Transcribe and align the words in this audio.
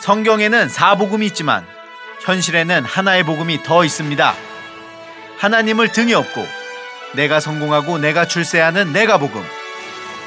성경에는 0.00 0.68
사복음이 0.68 1.26
있지만 1.26 1.66
현실에는 2.20 2.84
하나의 2.84 3.24
복음이 3.24 3.62
더 3.62 3.84
있습니다. 3.84 4.34
하나님을 5.38 5.92
등에 5.92 6.14
업고 6.14 6.46
내가 7.14 7.40
성공하고 7.40 7.98
내가 7.98 8.26
출세하는 8.26 8.92
내가 8.92 9.18
복음. 9.18 9.44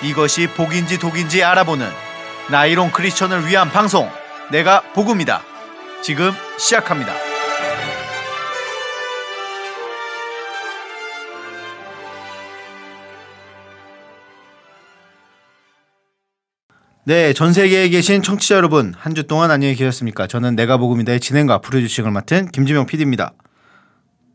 이것이 0.02 0.48
복인지 0.48 0.98
독인지 0.98 1.44
알아보는 1.44 1.90
나이론 2.50 2.92
크리스천을 2.92 3.48
위한 3.48 3.72
방송 3.72 4.10
내가 4.50 4.82
복음이다. 4.94 5.44
지금 6.02 6.34
시작합니다. 6.58 7.31
네, 17.04 17.34
전 17.34 17.52
세계에 17.54 17.90
계신 17.90 18.22
청취자 18.22 18.56
여러분, 18.56 18.94
한 18.98 19.16
주 19.16 19.24
동안 19.24 19.50
안녕히 19.52 19.76
계셨습니까? 19.76 20.28
저는 20.28 20.56
내가 20.56 20.78
복음이다의 20.78 21.20
진행과 21.20 21.60
프로듀싱을 21.60 22.12
맡은 22.12 22.50
김지명 22.52 22.86
PD입니다. 22.86 23.34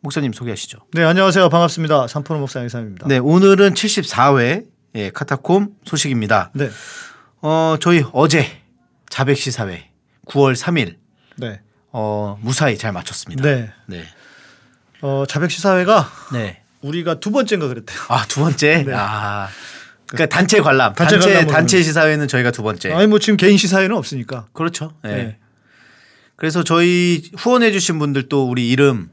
목사님 0.02 0.32
소개하시죠. 0.32 0.78
네 0.92 1.02
안녕하세요 1.02 1.48
반갑습니다 1.48 2.06
삼포로 2.06 2.38
목사 2.38 2.62
이삼입니다. 2.62 3.08
네, 3.08 3.18
오늘은 3.18 3.74
74회 3.74 4.64
예, 4.94 5.10
카타콤 5.10 5.70
소식입니다. 5.84 6.50
네. 6.54 6.70
어, 7.42 7.76
저희 7.80 8.04
어제 8.12 8.46
자백 9.08 9.36
시사회 9.36 9.90
9월 10.28 10.54
3일 10.54 10.96
네. 11.38 11.60
어, 11.92 12.38
무사히 12.40 12.76
잘 12.78 12.92
마쳤습니다. 12.92 13.42
네. 13.42 13.72
네. 13.86 14.04
어 15.02 15.24
자백 15.28 15.50
시사회가 15.50 16.08
네. 16.32 16.62
우리가 16.82 17.18
두 17.20 17.30
번째인가 17.32 17.66
그랬대요. 17.68 17.98
아, 18.08 18.24
두 18.28 18.40
번째. 18.40 18.84
네. 18.84 18.92
아. 18.94 19.48
그러니까 20.08 20.34
단체 20.34 20.60
관람. 20.60 20.94
단체 20.94 21.18
단체. 21.18 21.46
단체 21.46 21.82
시사회는 21.82 22.28
저희가 22.28 22.50
두 22.50 22.62
번째. 22.62 22.92
아니 22.92 23.06
뭐 23.06 23.18
지금 23.18 23.36
개인 23.36 23.56
시사회는 23.56 23.96
없으니까. 23.96 24.46
그렇죠. 24.52 24.92
네. 25.02 25.10
네. 25.10 25.38
그래서 26.36 26.62
저희 26.62 27.22
후원해 27.36 27.72
주신 27.72 27.98
분들도 27.98 28.48
우리 28.48 28.68
이름 28.68 29.10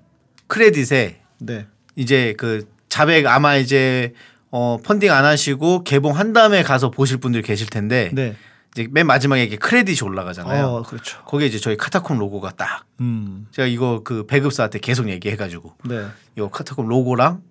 크레딧에 0.47 1.21
네. 1.39 1.67
이제 1.95 2.35
그 2.37 2.67
자백 2.89 3.25
아마 3.27 3.55
이제 3.55 4.13
어 4.51 4.77
펀딩 4.83 5.11
안 5.11 5.25
하시고 5.25 5.83
개봉한 5.83 6.33
다음에 6.33 6.61
가서 6.63 6.91
보실 6.91 7.17
분들 7.17 7.41
계실 7.41 7.67
텐데 7.67 8.11
네. 8.13 8.35
이제 8.73 8.87
맨 8.91 9.07
마지막에 9.07 9.41
이렇게 9.41 9.55
크레딧이 9.57 10.07
올라가잖아요. 10.07 10.65
어 10.65 10.83
그렇죠. 10.83 11.23
거기에 11.23 11.47
이제 11.47 11.59
저희 11.59 11.77
카타콤 11.77 12.19
로고가 12.19 12.51
딱 12.51 12.85
음. 12.99 13.47
제가 13.51 13.67
이거 13.67 14.01
그 14.03 14.25
배급사한테 14.27 14.79
계속 14.79 15.09
얘기해가지고 15.09 15.73
네. 15.85 16.05
이거 16.35 16.49
카타콤 16.49 16.87
로고랑 16.87 17.41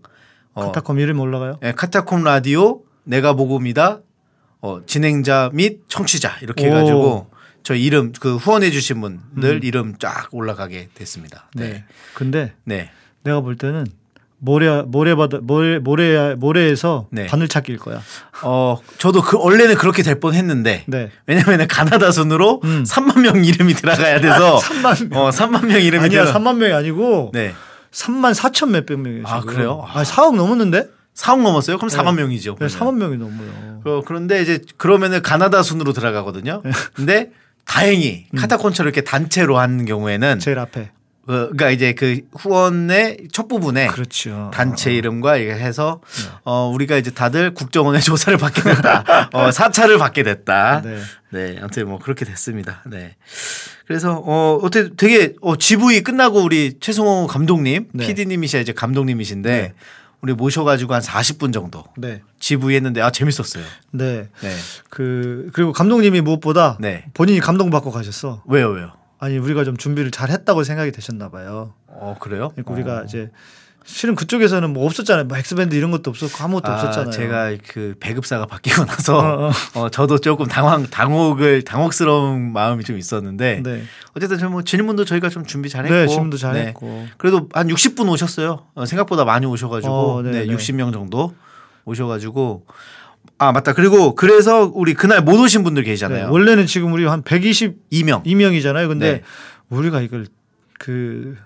어, 0.54 0.66
카타콤 0.66 1.00
이름 1.00 1.18
올라가요? 1.18 1.58
예, 1.64 1.72
카타콤 1.72 2.24
라디오 2.24 2.82
내가 3.04 3.32
복음이다 3.34 4.00
어, 4.60 4.80
진행자 4.86 5.50
및 5.52 5.80
청취자 5.88 6.36
이렇게 6.42 6.66
해가지고 6.66 7.30
저희 7.62 7.84
이름 7.84 8.12
그 8.12 8.36
후원해주신 8.36 9.00
분들 9.00 9.64
이름 9.64 9.96
쫙 9.98 10.28
올라가게 10.32 10.88
됐습니다. 10.94 11.48
네. 11.54 11.68
네, 11.68 11.84
근데 12.14 12.52
네, 12.64 12.90
내가 13.22 13.40
볼 13.40 13.56
때는 13.56 13.86
모래 14.38 14.82
모래바다 14.82 15.38
모래 15.42 15.78
모래 15.78 16.34
모래에서 16.34 17.06
네. 17.10 17.26
바늘 17.26 17.46
찾기일 17.46 17.78
거야. 17.78 18.02
어 18.42 18.78
저도 18.98 19.22
그 19.22 19.36
원래는 19.38 19.76
그렇게 19.76 20.02
될 20.02 20.18
뻔했는데 20.18 20.84
네. 20.88 21.10
왜냐면은 21.26 21.68
가나다 21.68 22.10
순으로 22.10 22.60
음. 22.64 22.82
3만 22.84 23.20
명 23.20 23.44
이름이 23.44 23.74
들어가야 23.74 24.20
돼서 24.20 24.58
3만 24.62 25.08
명. 25.10 25.20
어 25.20 25.30
3만 25.30 25.66
명 25.66 25.80
이름이 25.80 26.04
아니야 26.06 26.24
들어 26.24 26.34
3만 26.38 26.56
명이 26.56 26.72
아니고 26.72 27.30
네 27.32 27.54
3만 27.92 28.34
4천 28.34 28.70
몇백 28.70 28.98
명이에요. 28.98 29.24
아. 29.26 29.40
그래요? 29.42 29.84
아 29.88 30.02
4억 30.02 30.34
넘었는데? 30.34 30.88
4억 31.14 31.42
넘었어요? 31.42 31.76
그럼 31.76 31.90
네. 31.90 31.96
4만 31.96 32.14
명이죠. 32.14 32.56
네, 32.58 32.66
그러면. 32.68 32.78
4만 32.78 32.94
명이 32.98 33.16
넘어요. 33.18 33.82
어, 33.84 34.02
그런데 34.06 34.42
이제 34.42 34.60
그러면은 34.76 35.22
가나다 35.22 35.62
순으로 35.62 35.92
들어가거든요. 35.92 36.62
네. 36.64 36.70
근데 36.94 37.30
다행히 37.64 38.26
음. 38.32 38.38
카타콘처럼 38.38 38.88
이렇게 38.88 39.02
단체로 39.02 39.58
하는 39.58 39.84
경우에는 39.84 40.38
제일 40.38 40.58
앞에. 40.58 40.90
어, 41.24 41.32
그러니까 41.34 41.70
이제 41.70 41.92
그 41.92 42.22
후원의 42.32 43.28
첫 43.30 43.46
부분에 43.46 43.86
그렇죠. 43.86 44.50
단체 44.52 44.92
이름과 44.92 45.36
이렇게 45.36 45.60
해서 45.62 46.00
어 46.42 46.68
우리가 46.74 46.96
이제 46.96 47.12
다들 47.12 47.54
국정원의 47.54 48.00
조사를 48.02 48.36
받게 48.38 48.62
됐다. 48.62 49.30
어 49.32 49.52
사찰을 49.52 49.98
받게 49.98 50.24
됐다. 50.24 50.82
네. 50.82 50.98
네. 51.30 51.56
아무튼 51.60 51.86
뭐 51.88 52.00
그렇게 52.00 52.24
됐습니다. 52.24 52.82
네. 52.86 53.14
그래서 53.86 54.20
어 54.24 54.58
어떻게 54.62 54.90
되게 54.96 55.34
어 55.40 55.54
GV 55.54 56.02
끝나고 56.02 56.42
우리 56.42 56.78
최승호 56.80 57.28
감독님, 57.28 57.90
네. 57.92 58.06
PD님이셔 58.06 58.58
이제 58.58 58.72
감독님이신데 58.72 59.50
네. 59.50 59.74
우리 60.22 60.34
모셔가지고 60.34 60.94
한 60.94 61.02
40분 61.02 61.52
정도 61.52 61.84
네. 61.96 62.22
GV 62.38 62.76
했는데 62.76 63.02
아 63.02 63.10
재밌었어요. 63.10 63.64
네. 63.90 64.28
네. 64.40 64.56
그 64.88 65.50
그리고 65.52 65.72
감독님이 65.72 66.20
무엇보다 66.20 66.78
네. 66.80 67.06
본인이 67.12 67.40
감동받고 67.40 67.90
가셨어. 67.90 68.42
왜요, 68.46 68.68
왜요? 68.70 68.92
아니 69.18 69.36
우리가 69.38 69.64
좀 69.64 69.76
준비를 69.76 70.12
잘 70.12 70.30
했다고 70.30 70.62
생각이 70.62 70.92
되셨나 70.92 71.28
봐요. 71.28 71.74
어 71.88 72.16
그래요? 72.20 72.50
그러니까 72.50 72.72
우리가 72.72 72.98
어. 73.00 73.04
이제 73.04 73.30
실은 73.84 74.14
그쪽에서는 74.14 74.72
뭐 74.72 74.86
없었잖아요. 74.86 75.24
뭐 75.24 75.36
엑스밴드 75.36 75.74
이런 75.74 75.90
것도 75.90 76.10
없었고 76.10 76.42
아무것도 76.42 76.70
아, 76.70 76.74
없었잖아요. 76.74 77.10
제가 77.10 77.56
그 77.66 77.94
배급사가 78.00 78.46
바뀌고 78.46 78.84
나서 78.84 79.18
어, 79.18 79.48
어, 79.48 79.52
어. 79.80 79.88
저도 79.88 80.18
조금 80.18 80.46
당황 80.46 80.86
당혹을 80.86 81.62
당혹스러운 81.62 82.52
마음이 82.52 82.84
좀 82.84 82.98
있었는데 82.98 83.62
네. 83.64 83.82
어쨌든 84.16 84.38
저뭐 84.38 84.62
질문도 84.62 85.04
저희가 85.04 85.28
좀 85.28 85.44
준비 85.44 85.68
잘했고 85.68 85.94
네, 85.94 86.06
질문도 86.06 86.36
네. 86.36 86.40
잘했고. 86.40 87.06
그래도 87.18 87.48
한 87.52 87.68
60분 87.68 88.10
오셨어요. 88.10 88.66
어, 88.74 88.86
생각보다 88.86 89.24
많이 89.24 89.46
오셔가지고 89.46 89.92
어, 89.92 90.22
네, 90.22 90.30
네, 90.30 90.46
네. 90.46 90.54
60명 90.54 90.92
정도 90.92 91.34
오셔가지고 91.84 92.66
아 93.38 93.52
맞다 93.52 93.72
그리고 93.72 94.14
그래서 94.14 94.70
우리 94.72 94.94
그날 94.94 95.22
못 95.22 95.38
오신 95.40 95.64
분들 95.64 95.82
네, 95.82 95.90
계시잖아요. 95.90 96.30
원래는 96.30 96.66
지금 96.66 96.92
우리 96.92 97.04
한 97.04 97.22
122명이잖아요. 97.22 98.22
2명. 98.24 98.88
근데 98.88 99.12
네. 99.12 99.22
우리가 99.68 100.00
이걸 100.00 100.26
그 100.78 101.36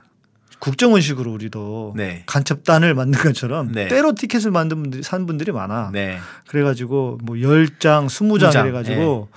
국정원식으로 0.59 1.33
우리도 1.33 1.95
네. 1.97 2.23
간첩단을 2.27 2.95
만든 2.95 3.21
것처럼 3.23 3.73
네. 3.73 3.89
때로 3.89 4.15
티켓을 4.15 4.51
만든 4.51 4.83
분들이 4.83 5.03
산 5.03 5.27
분들이 5.27 5.53
많아. 5.53 5.91
네. 5.93 6.19
그래가지고 6.49 7.19
뭐 7.23 7.37
10장, 7.37 8.07
20장 8.07 8.51
20장, 8.51 8.65
이래가지고 8.65 9.29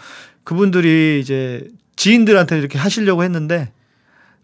그분들이 0.44 1.19
이제 1.22 1.68
지인들한테 1.96 2.57
이렇게 2.57 2.78
하시려고 2.78 3.24
했는데 3.24 3.72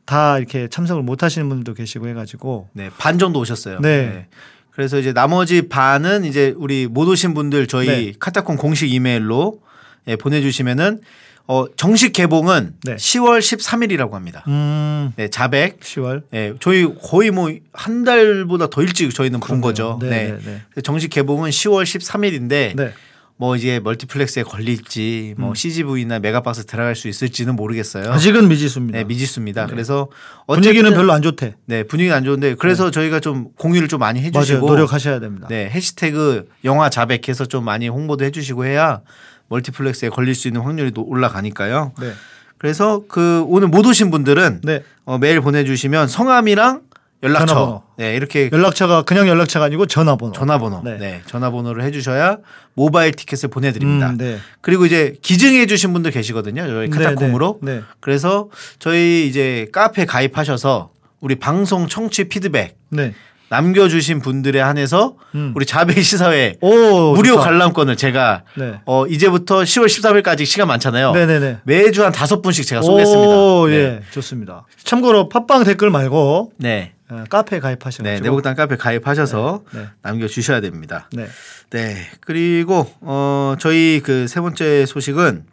다 0.05 0.37
이렇게 0.37 0.67
참석을 0.67 1.01
못 1.01 1.23
하시는 1.23 1.47
분들도 1.49 1.73
계시고 1.73 2.07
해가지고 2.09 2.69
네, 2.73 2.89
반 2.97 3.17
정도 3.17 3.39
오셨어요. 3.39 3.79
네. 3.79 4.27
그래서 4.71 4.99
이제 4.99 5.13
나머지 5.13 5.69
반은 5.69 6.25
이제 6.25 6.53
우리 6.57 6.85
못 6.87 7.07
오신 7.07 7.33
분들 7.33 7.67
저희 7.67 7.87
네. 7.87 8.13
카타콤 8.19 8.57
공식 8.57 8.91
이메일로 8.91 9.61
예, 10.07 10.15
보내주시면은 10.17 10.99
어, 11.47 11.65
정식 11.77 12.11
개봉은 12.13 12.73
네. 12.83 12.95
10월 12.95 13.39
13일이라고 13.39 14.11
합니다. 14.11 14.43
음 14.47 15.13
네, 15.15 15.27
자백. 15.29 15.79
10월 15.79 16.23
예, 16.33 16.53
저희 16.59 16.87
거의 17.01 17.31
뭐 17.31 17.49
한 17.73 18.03
달보다 18.03 18.67
더 18.69 18.81
일찍 18.81 19.13
저희는 19.13 19.39
본 19.41 19.61
거죠. 19.61 19.99
네, 20.01 20.09
네. 20.09 20.37
네, 20.43 20.61
네. 20.75 20.81
정식 20.81 21.09
개봉은 21.09 21.49
10월 21.51 21.83
13일인데 21.83 22.75
네. 22.75 22.93
뭐 23.37 23.57
이제 23.57 23.81
멀티플렉스에 23.83 24.43
걸릴지 24.43 25.35
뭐 25.37 25.53
CGV나 25.53 26.19
메가박스 26.19 26.65
들어갈 26.65 26.95
수 26.95 27.09
있을지는 27.09 27.55
모르겠어요. 27.57 28.05
음. 28.05 28.11
아직은 28.13 28.47
미지수입니다. 28.47 28.97
네, 28.97 29.03
미지수입니다. 29.03 29.67
그래서 29.67 30.07
분위기는 30.47 30.89
별로 30.93 31.11
안 31.11 31.21
좋대. 31.21 31.55
네, 31.65 31.83
분위기는 31.83 32.15
안 32.15 32.23
좋은데 32.23 32.55
그래서 32.55 32.91
저희가 32.91 33.19
좀 33.19 33.49
공유를 33.57 33.89
좀 33.89 33.99
많이 33.99 34.21
해 34.21 34.31
주시고 34.31 34.59
맞아요. 34.61 34.71
노력하셔야 34.71 35.19
됩니다. 35.19 35.47
네, 35.49 35.69
해시태그 35.69 36.47
영화 36.63 36.89
자백해서 36.89 37.45
좀 37.45 37.65
많이 37.65 37.89
홍보도 37.89 38.23
해주시고 38.23 38.65
해야 38.65 39.01
멀티플렉스에 39.49 40.09
걸릴 40.09 40.35
수 40.35 40.47
있는 40.47 40.61
확률이 40.61 40.91
또 40.91 41.03
올라가니까요. 41.03 41.93
네. 41.99 42.11
그래서 42.57 43.03
그 43.07 43.43
오늘 43.47 43.67
못 43.67 43.85
오신 43.85 44.11
분들은 44.11 44.61
네. 44.63 44.83
어, 45.05 45.17
메일 45.17 45.41
보내주시면 45.41 46.07
성함이랑 46.07 46.81
연락처, 47.23 47.45
전화번호. 47.47 47.83
네 47.97 48.15
이렇게 48.15 48.49
연락처가 48.51 49.03
그냥 49.03 49.27
연락처가 49.27 49.65
아니고 49.65 49.87
전화번호. 49.87 50.33
전화번호, 50.33 50.81
네. 50.83 50.97
네. 50.97 51.21
전화번호를 51.25 51.83
해주셔야 51.83 52.37
모바일 52.73 53.13
티켓을 53.13 53.49
보내드립니다. 53.49 54.09
음, 54.09 54.17
네. 54.17 54.37
그리고 54.61 54.85
이제 54.85 55.15
기증해주신 55.21 55.93
분들 55.93 56.11
계시거든요. 56.11 56.67
저희 56.67 56.89
카타콤으로. 56.89 57.59
네, 57.61 57.75
네. 57.75 57.81
그래서 57.99 58.49
저희 58.79 59.27
이제 59.27 59.67
카페 59.71 60.05
가입하셔서 60.05 60.91
우리 61.19 61.35
방송 61.35 61.87
청취 61.87 62.25
피드백 62.25 62.77
네. 62.89 63.13
남겨주신 63.49 64.21
분들에 64.21 64.59
한해서 64.59 65.15
음. 65.35 65.53
우리 65.55 65.65
자베 65.65 66.01
시사회 66.01 66.55
오 66.61 67.13
무료 67.13 67.33
좋다. 67.35 67.43
관람권을 67.43 67.95
제가 67.95 68.43
네. 68.55 68.79
어 68.85 69.05
이제부터 69.07 69.59
10월 69.61 69.85
13일까지 69.85 70.45
시간 70.45 70.67
많잖아요. 70.67 71.11
네네네. 71.13 71.59
매주 71.63 72.03
한 72.03 72.11
다섯 72.11 72.41
분씩 72.41 72.65
제가 72.65 72.81
쏘겠습니다. 72.81 73.29
오, 73.29 73.67
네. 73.67 73.75
예, 73.75 74.01
좋습니다. 74.11 74.65
참고로 74.83 75.29
팟빵 75.29 75.63
댓글 75.63 75.89
말고 75.89 76.53
네. 76.57 76.93
어, 77.07 77.23
카페 77.29 77.59
가입하셔가지고. 77.59 78.03
네. 78.03 78.19
내복당 78.19 78.55
카페 78.55 78.77
가입하셔서 78.77 79.61
네, 79.73 79.79
네. 79.81 79.87
남겨주셔야 80.01 80.59
됩니다. 80.61 81.07
네. 81.13 81.27
네. 81.69 81.95
그리고 82.21 82.91
어 83.01 83.55
저희 83.59 84.01
그 84.03 84.25
세 84.27 84.41
번째 84.41 84.85
소식은 84.87 85.45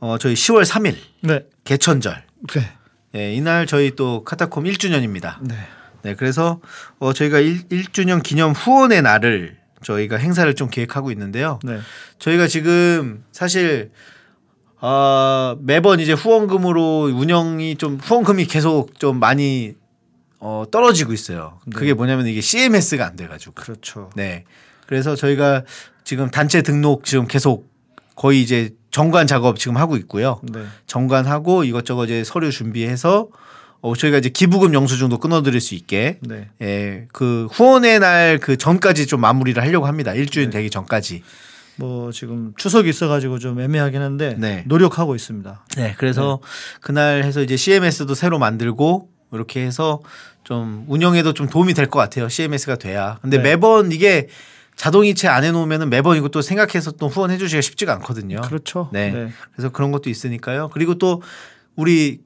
어 0.00 0.18
저희 0.18 0.34
10월 0.34 0.64
3일 0.64 0.96
네. 1.20 1.44
개천절. 1.62 2.24
네. 2.54 2.72
네, 3.12 3.32
이날 3.34 3.66
저희 3.66 3.92
또 3.94 4.24
카타콤 4.24 4.64
1주년입니다. 4.64 5.36
네. 5.42 5.54
네, 6.04 6.14
그래서 6.14 6.60
어 6.98 7.12
저희가 7.12 7.40
1, 7.40 7.68
1주년 7.68 8.22
기념 8.22 8.52
후원의 8.52 9.02
날을 9.02 9.56
저희가 9.82 10.16
행사를 10.16 10.52
좀 10.54 10.68
계획하고 10.68 11.10
있는데요. 11.10 11.58
네. 11.64 11.80
저희가 12.18 12.46
지금 12.46 13.24
사실 13.32 13.90
어, 14.80 15.56
매번 15.60 15.98
이제 15.98 16.12
후원금으로 16.12 17.12
운영이 17.14 17.76
좀 17.76 17.96
후원금이 17.96 18.44
계속 18.44 18.98
좀 18.98 19.18
많이 19.18 19.74
어, 20.40 20.64
떨어지고 20.70 21.14
있어요. 21.14 21.58
그게 21.74 21.94
뭐냐면 21.94 22.26
이게 22.26 22.42
CMS가 22.42 23.06
안 23.06 23.16
돼가지고. 23.16 23.54
그렇죠. 23.54 24.10
네. 24.14 24.44
그래서 24.86 25.16
저희가 25.16 25.64
지금 26.04 26.30
단체 26.30 26.60
등록 26.60 27.04
지금 27.04 27.26
계속 27.26 27.72
거의 28.14 28.42
이제 28.42 28.74
정관 28.90 29.26
작업 29.26 29.58
지금 29.58 29.78
하고 29.78 29.96
있고요. 29.96 30.42
네. 30.42 30.64
정관하고 30.86 31.64
이것저것 31.64 32.04
이제 32.04 32.22
서류 32.22 32.50
준비해서 32.50 33.28
어, 33.84 33.94
저희가 33.94 34.16
이제 34.16 34.30
기부금 34.30 34.72
영수증도 34.72 35.18
끊어드릴 35.18 35.60
수 35.60 35.74
있게 35.74 36.18
네. 36.22 36.48
예, 36.62 37.06
그 37.12 37.48
후원의 37.52 37.98
날 38.00 38.38
그 38.40 38.56
전까지 38.56 39.06
좀 39.06 39.20
마무리를 39.20 39.62
하려고 39.62 39.86
합니다. 39.86 40.12
네. 40.14 40.20
일주일 40.20 40.48
되기 40.48 40.70
전까지. 40.70 41.22
뭐 41.76 42.10
지금 42.10 42.54
추석이 42.56 42.88
있어가지고 42.88 43.38
좀 43.40 43.60
애매하긴 43.60 44.00
한데 44.00 44.36
네. 44.38 44.64
노력하고 44.66 45.14
있습니다. 45.14 45.66
네, 45.76 45.94
그래서 45.98 46.40
그날 46.80 47.24
해서 47.24 47.42
이제 47.42 47.56
CMS도 47.56 48.14
새로 48.14 48.38
만들고 48.38 49.10
이렇게 49.32 49.60
해서 49.66 50.00
좀 50.44 50.86
운영에도 50.88 51.34
좀 51.34 51.46
도움이 51.50 51.74
될 51.74 51.88
것 51.90 51.98
같아요. 51.98 52.30
CMS가 52.30 52.76
돼야. 52.76 53.18
근데 53.20 53.36
네. 53.36 53.42
매번 53.42 53.92
이게 53.92 54.28
자동이체 54.76 55.28
안 55.28 55.44
해놓으면은 55.44 55.90
매번 55.90 56.16
이것도 56.16 56.40
생각해서 56.40 56.92
또 56.92 57.08
후원해 57.08 57.36
주시기가 57.36 57.60
쉽지가 57.60 57.92
않거든요. 57.96 58.40
그렇죠. 58.40 58.88
네. 58.94 59.28
그래서 59.52 59.68
그런 59.70 59.92
것도 59.92 60.08
있으니까요. 60.08 60.70
그리고 60.72 60.94
또 60.94 61.20
우리 61.76 62.20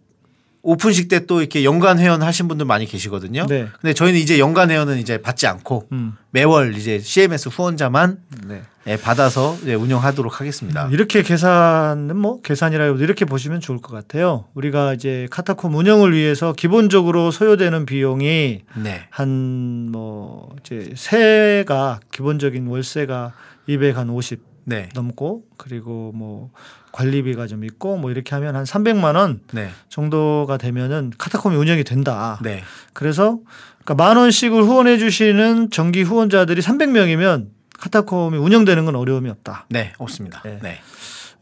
오픈식 0.62 1.08
때 1.08 1.18
또 1.28 1.40
이렇게 1.40 1.62
연간 1.64 1.98
회원 1.98 2.22
하신 2.22 2.48
분들 2.48 2.66
많이 2.66 2.86
계시거든요. 2.86 3.46
네. 3.46 3.68
근데 3.80 3.92
저희는 3.92 4.18
이제 4.18 4.38
연간 4.38 4.70
회원은 4.70 4.98
이제 4.98 5.18
받지 5.18 5.46
않고 5.46 5.88
음. 5.92 6.14
매월 6.30 6.74
이제 6.76 6.98
CMS 6.98 7.50
후원자만 7.50 8.18
네. 8.46 8.62
예, 8.86 8.96
받아서 8.96 9.56
이제 9.62 9.74
운영하도록 9.74 10.40
하겠습니다. 10.40 10.88
이렇게 10.90 11.22
계산은 11.22 12.16
뭐 12.16 12.40
계산이라고 12.40 12.98
이렇게 12.98 13.26
보시면 13.26 13.60
좋을 13.60 13.78
것 13.82 13.92
같아요. 13.92 14.46
우리가 14.54 14.94
이제 14.94 15.28
카타콤 15.30 15.74
운영을 15.76 16.14
위해서 16.14 16.54
기본적으로 16.54 17.30
소요되는 17.30 17.84
비용이 17.84 18.62
네. 18.76 19.08
한뭐 19.10 20.56
이제 20.60 20.92
세가 20.96 22.00
기본적인 22.10 22.66
월세가 22.66 23.32
250 23.66 24.40
네. 24.64 24.88
넘고 24.94 25.42
그리고 25.58 26.12
뭐 26.14 26.50
관리비가 26.92 27.46
좀 27.46 27.64
있고 27.64 27.96
뭐 27.96 28.10
이렇게 28.10 28.34
하면 28.34 28.56
한 28.56 28.64
300만 28.64 29.16
원 29.16 29.40
네. 29.52 29.70
정도가 29.88 30.56
되면은 30.56 31.12
카타콤이 31.18 31.56
운영이 31.56 31.84
된다. 31.84 32.38
네. 32.42 32.62
그래서 32.92 33.38
그러니까 33.84 33.94
만 34.04 34.16
원씩을 34.16 34.62
후원해 34.62 34.98
주시는 34.98 35.70
정기 35.70 36.02
후원자들이 36.02 36.60
300명이면 36.60 37.48
카타콤이 37.78 38.36
운영되는 38.38 38.84
건 38.84 38.96
어려움이 38.96 39.30
없다. 39.30 39.66
네. 39.70 39.92
없습니다. 39.98 40.42
네. 40.44 40.58
네. 40.62 40.80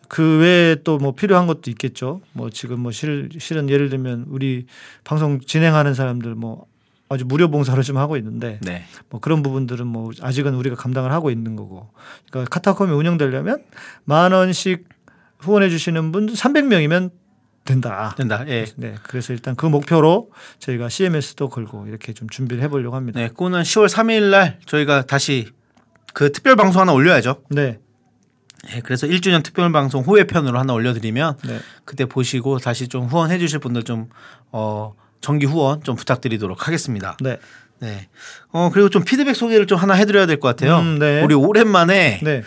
그 0.08 0.38
외에 0.38 0.76
또 0.84 0.98
뭐 0.98 1.14
필요한 1.14 1.46
것도 1.46 1.70
있겠죠. 1.70 2.20
뭐 2.32 2.50
지금 2.50 2.81
뭐 2.81 2.93
실, 2.93 3.28
실은 3.38 3.69
예를 3.69 3.88
들면 3.88 4.26
우리 4.28 4.66
방송 5.02 5.40
진행하는 5.40 5.94
사람들 5.94 6.34
뭐 6.34 6.66
아주 7.08 7.25
무료 7.25 7.50
봉사를 7.50 7.81
좀 7.82 7.98
하고 7.98 8.16
있는데 8.16 8.58
네. 8.62 8.84
뭐 9.10 9.20
그런 9.20 9.43
부분들은 9.43 9.87
뭐 9.87 10.10
아직은 10.20 10.54
우리가 10.54 10.76
감당을 10.76 11.12
하고 11.12 11.31
있는 11.31 11.56
거고. 11.56 11.88
그러니까 12.31 12.50
카타콤이 12.50 12.93
운영되려면 12.93 13.62
만 14.04 14.32
원씩 14.32 14.88
후원해 15.38 15.68
주시는 15.68 16.12
분 16.12 16.26
300명이면 16.26 17.10
된다. 17.64 18.14
된다. 18.16 18.44
예. 18.46 18.66
네. 18.76 18.94
그래서 19.02 19.32
일단 19.32 19.56
그 19.56 19.66
목표로 19.66 20.30
저희가 20.60 20.88
CMS도 20.88 21.48
걸고 21.48 21.86
이렇게 21.88 22.12
좀 22.12 22.28
준비를 22.28 22.62
해 22.62 22.68
보려고 22.68 22.94
합니다. 22.96 23.20
네. 23.20 23.28
그거는 23.28 23.62
10월 23.62 23.88
3일 23.88 24.30
날 24.30 24.58
저희가 24.66 25.06
다시 25.06 25.48
그 26.14 26.30
특별 26.32 26.54
방송 26.56 26.80
하나 26.80 26.92
올려야죠. 26.92 27.42
네. 27.50 27.78
예, 28.74 28.80
그래서 28.80 29.06
1주년 29.06 29.42
특별 29.42 29.70
방송 29.72 30.02
후회편으로 30.02 30.58
하나 30.58 30.72
올려드리면 30.72 31.38
네. 31.46 31.58
그때 31.84 32.04
보시고 32.06 32.58
다시 32.58 32.88
좀 32.88 33.06
후원해 33.06 33.38
주실 33.38 33.58
분들 33.58 33.82
좀 33.82 34.08
어, 34.52 34.94
정기 35.20 35.46
후원 35.46 35.82
좀 35.82 35.96
부탁드리도록 35.96 36.66
하겠습니다. 36.66 37.16
네. 37.20 37.38
네. 37.80 38.08
어 38.52 38.70
그리고 38.72 38.88
좀 38.88 39.04
피드백 39.04 39.36
소개를 39.36 39.66
좀 39.66 39.78
하나 39.78 39.92
해드려야 39.94 40.24
될 40.26 40.40
것 40.40 40.48
같아요. 40.48 40.78
음, 40.78 40.98
네. 40.98 41.22
우리 41.22 41.34
오랜만에 41.34 42.20
네. 42.22 42.42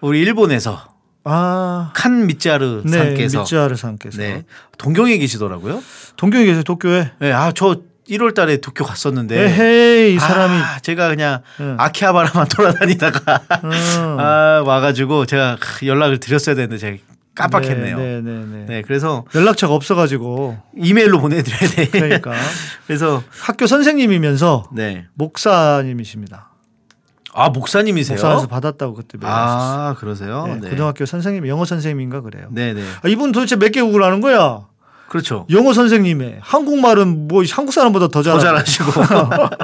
우리 0.00 0.20
일본에서 0.20 0.93
아. 1.24 1.90
칸 1.94 2.26
미짜르 2.26 2.82
네. 2.84 2.98
상께서 2.98 3.40
미츠하르 3.40 3.76
상께서 3.76 4.18
네 4.18 4.44
동경에 4.78 5.16
계시더라고요. 5.18 5.82
동경에 6.16 6.44
계세요 6.44 6.62
도쿄에. 6.62 7.10
네, 7.18 7.32
아저 7.32 7.80
1월 8.08 8.34
달에 8.34 8.58
도쿄 8.58 8.84
갔었는데 8.84 9.44
에헤이 9.44 10.14
이 10.14 10.18
사람이 10.18 10.54
아, 10.54 10.78
제가 10.80 11.08
그냥 11.08 11.40
응. 11.60 11.76
아키하바라만 11.78 12.48
돌아다니다가 12.54 13.40
음. 13.64 14.16
아 14.20 14.62
와가지고 14.66 15.24
제가 15.26 15.56
연락을 15.82 16.20
드렸어야 16.20 16.54
되는데 16.54 16.76
제가 16.76 16.98
깜빡했네요. 17.34 17.96
네, 17.98 18.04
네, 18.04 18.20
네, 18.20 18.44
네, 18.46 18.64
네. 18.68 18.82
그래서 18.82 19.24
연락처가 19.34 19.74
없어가지고 19.74 20.56
이메일로 20.76 21.20
보내드려야 21.20 21.70
돼. 21.70 21.88
그러니까 21.88 22.32
그래서 22.86 23.22
학교 23.40 23.66
선생님이면서 23.66 24.70
네. 24.72 25.06
목사님이십니다. 25.14 26.53
아 27.34 27.50
목사님이세요? 27.50 28.16
목사에서 28.16 28.46
받았다고 28.46 28.94
그때 28.94 29.18
배웠었어요. 29.18 29.80
아 29.80 29.94
그러세요? 29.98 30.46
네, 30.46 30.60
네. 30.60 30.70
고등학교 30.70 31.04
선생님, 31.04 31.48
영어 31.48 31.64
선생님인가 31.64 32.20
그래요. 32.20 32.46
네네. 32.50 32.82
아, 33.02 33.08
이분 33.08 33.32
도대체 33.32 33.56
몇 33.56 33.72
개국을 33.72 34.02
하는 34.04 34.20
거야? 34.20 34.66
그렇죠. 35.14 35.46
영어 35.50 35.72
선생님에 35.72 36.38
한국말은 36.42 37.28
뭐 37.28 37.44
한국 37.52 37.70
사람보다 37.70 38.08
더 38.08 38.20
더. 38.20 38.40
잘하시고. 38.40 38.90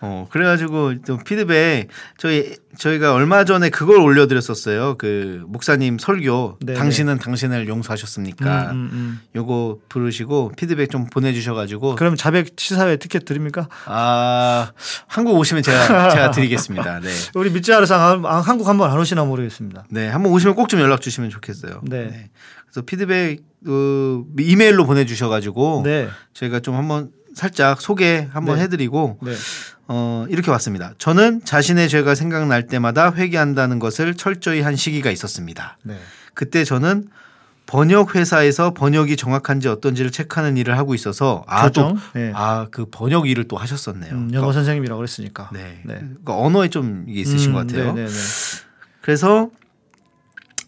어 0.00 0.26
그래가지고 0.32 1.02
좀 1.02 1.22
피드백 1.22 1.88
저희 2.18 2.56
저희가 2.76 3.14
얼마 3.14 3.44
전에 3.44 3.70
그걸 3.70 3.98
올려드렸었어요. 4.00 4.96
그 4.98 5.44
목사님 5.46 5.98
설교 5.98 6.58
네네. 6.60 6.76
당신은 6.76 7.18
당신을 7.20 7.68
용서하셨습니까? 7.68 8.72
음, 8.72 8.74
음, 8.74 8.90
음. 8.92 9.20
요거 9.36 9.78
부르시고 9.88 10.52
피드백 10.56 10.90
좀 10.90 11.06
보내주셔가지고 11.06 11.94
그럼 11.94 12.16
자백 12.16 12.54
시사회 12.56 12.96
티켓 12.96 13.24
드립니까? 13.24 13.68
아 13.86 14.72
한국 15.06 15.36
오시면 15.38 15.62
제가 15.62 16.08
제가 16.10 16.30
드리겠습니다. 16.32 16.98
네. 16.98 17.08
우리 17.36 17.50
한- 18.24 18.24
한국 18.42 18.66
한번 18.66 18.90
안 18.90 18.98
오시나 18.98 19.24
모르겠습니다. 19.24 19.84
네, 19.90 20.08
한번 20.08 20.32
오시면 20.32 20.56
꼭 20.56 20.64
좀 20.68 20.80
연락 20.80 21.00
주시면 21.00 21.30
좋겠어요. 21.30 21.82
네. 21.84 22.30
그래서 22.74 22.84
피드백 22.84 23.40
어, 23.66 24.24
이메일로 24.36 24.84
보내주셔가지고 24.84 25.82
네, 25.84 26.08
저희가 26.34 26.58
좀 26.58 26.74
한번 26.74 27.12
살짝 27.32 27.80
소개 27.80 28.28
한번 28.32 28.56
네. 28.56 28.64
해드리고 28.64 29.18
네, 29.22 29.32
어, 29.86 30.26
이렇게 30.28 30.50
왔습니다. 30.50 30.92
저는 30.98 31.44
자신의 31.44 31.88
죄가 31.88 32.16
생각날 32.16 32.66
때마다 32.66 33.12
회개한다는 33.14 33.78
것을 33.78 34.14
철저히 34.14 34.60
한 34.60 34.74
시기가 34.74 35.10
있었습니다. 35.12 35.78
네. 35.84 35.96
그때 36.34 36.64
저는 36.64 37.06
번역 37.66 38.16
회사에서 38.16 38.74
번역이 38.74 39.16
정확한지 39.16 39.68
어떤지를 39.68 40.10
체크하는 40.10 40.56
일을 40.56 40.76
하고 40.76 40.94
있어서 40.94 41.44
교정? 41.62 41.96
네. 42.12 42.32
아또아그 42.34 42.86
번역 42.90 43.28
일을 43.28 43.44
또 43.44 43.56
하셨었네요. 43.56 44.12
음, 44.12 44.30
영어 44.34 44.52
선생님이라고 44.52 44.98
그랬으니까. 44.98 45.48
네. 45.52 45.80
네. 45.84 45.94
그러니까 46.00 46.36
언어에 46.36 46.68
좀 46.68 47.04
이게 47.08 47.20
있으신 47.20 47.50
음, 47.50 47.54
것 47.54 47.66
같아요. 47.66 47.94
네, 47.94 48.04
네, 48.04 48.08
네. 48.08 48.18
그래서 49.00 49.50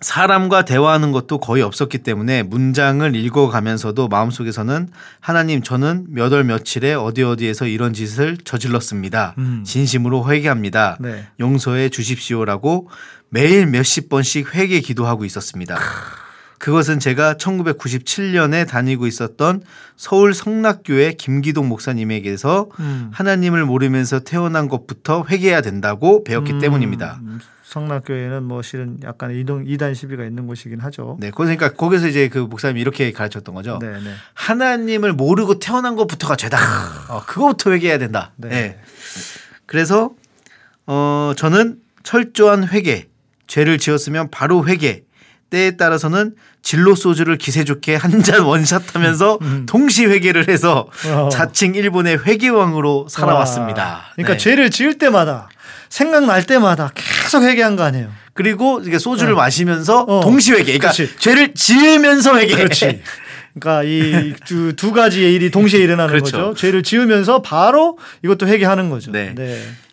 사람과 0.07 0.65
대화하는 0.65 1.11
것도 1.11 1.39
거의 1.39 1.65
없었기 1.65 1.99
때문에 1.99 2.45
문장을 2.45 3.17
읽어가면서도 3.17 4.07
마음속에서는 4.07 4.89
하나님 5.19 5.63
저는 5.63 6.07
몇 6.11 6.33
월 6.33 6.45
며칠에 6.45 6.95
어디 6.95 7.25
어디에서 7.25 7.67
이런 7.67 7.93
짓을 7.93 8.37
저질렀습니다. 8.37 9.35
음. 9.39 9.65
진심으로 9.67 10.31
회개합니다. 10.31 10.99
네. 11.01 11.27
용서해 11.41 11.89
주십시오라고 11.89 12.89
매일 13.31 13.67
몇십 13.67 14.09
번씩 14.09 14.55
회개 14.55 14.79
기도하고 14.79 15.25
있었습니다. 15.25 15.77
그것은 16.59 17.01
제가 17.01 17.35
1997년에 17.35 18.69
다니고 18.69 19.09
있었던 19.09 19.63
서울 19.97 20.35
성락교회 20.35 21.15
김기동 21.15 21.69
목사님에게서 21.69 22.69
음. 22.79 23.11
하나님을 23.13 23.65
모르면서 23.65 24.21
태어난 24.21 24.69
것부터 24.69 25.25
회개해야 25.29 25.63
된다고 25.63 26.23
배웠기 26.23 26.53
음, 26.53 26.59
때문입니다. 26.61 27.21
음, 27.67 27.73
성락교회는 27.73 28.45
뭐 28.45 28.63
실은 28.63 28.99
약간 29.03 29.33
이동 29.35 29.65
이단 29.67 29.95
시비가 29.95 30.25
있는 30.25 30.47
곳이긴 30.47 30.81
하죠. 30.81 31.17
네, 31.21 31.31
그러니까 31.35 31.73
거기서 31.73 32.07
이제 32.09 32.29
그 32.29 32.39
목사님이 32.39 32.81
이렇게 32.81 33.11
가르쳤던 33.13 33.55
거죠. 33.55 33.79
네, 33.81 33.91
네. 33.93 34.13
하나님을 34.35 35.13
모르고 35.13 35.59
태어난 35.59 35.97
것부터가 35.97 36.37
죄다. 36.37 36.59
어, 37.09 37.23
그거부터 37.27 37.73
회개해야 37.73 37.99
된다. 37.99 38.33
네. 38.37 38.49
네. 38.49 38.81
그래서 39.67 40.13
어 40.87 41.33
저는 41.37 41.79
철저한 42.05 42.69
회개, 42.69 43.09
죄를 43.47 43.79
지었으면 43.79 44.31
바로 44.31 44.67
회개. 44.67 45.03
때에 45.49 45.77
따라서는 45.77 46.35
진로 46.61 46.97
소주를 46.97 47.39
기세 47.39 47.63
좋게 47.63 47.95
한 47.95 48.21
잔 48.25 48.41
원샷하면서 48.41 49.39
동시 49.67 50.05
회개를 50.05 50.49
해서 50.49 50.89
음. 51.07 51.13
어. 51.13 51.29
자칭 51.29 51.77
일본의 51.77 52.25
회개왕으로 52.27 53.07
살아왔습니다. 53.09 53.85
와. 53.85 54.01
그러니까 54.15 54.33
네. 54.33 54.39
죄를 54.39 54.71
지을 54.71 54.99
때마다 54.99 55.49
생각날 55.89 56.45
때마다 56.45 56.91
계속 57.27 57.43
회개한 57.43 57.77
거 57.77 57.83
아니에요. 57.85 58.11
그리고 58.33 58.81
이게 58.85 58.99
소주를 58.99 59.35
어. 59.35 59.37
마시면서 59.37 60.03
어. 60.03 60.21
동시 60.21 60.53
회개. 60.53 60.65
그러니까 60.65 60.93
그렇지. 60.93 61.17
죄를 61.19 61.55
지으면서 61.55 62.39
회개. 62.39 62.55
그렇지. 62.55 63.03
그러니까 63.59 63.83
이두 63.85 64.93
가지의 64.93 65.35
일이 65.35 65.51
동시에 65.51 65.81
일어나는 65.81 66.13
그렇죠. 66.13 66.37
거죠. 66.37 66.55
죄를 66.55 66.83
지으면서 66.83 67.41
바로 67.43 67.99
이것도 68.23 68.47
회개하는 68.47 68.91
거죠. 68.91 69.11
네. 69.13 69.35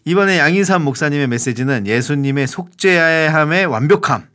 이번에 0.05 0.37
양인삼 0.37 0.83
목사님의 0.83 1.27
메시지는 1.27 1.87
예수님의 1.87 2.47
속죄함의 2.47 3.65
완벽함, 3.67 4.27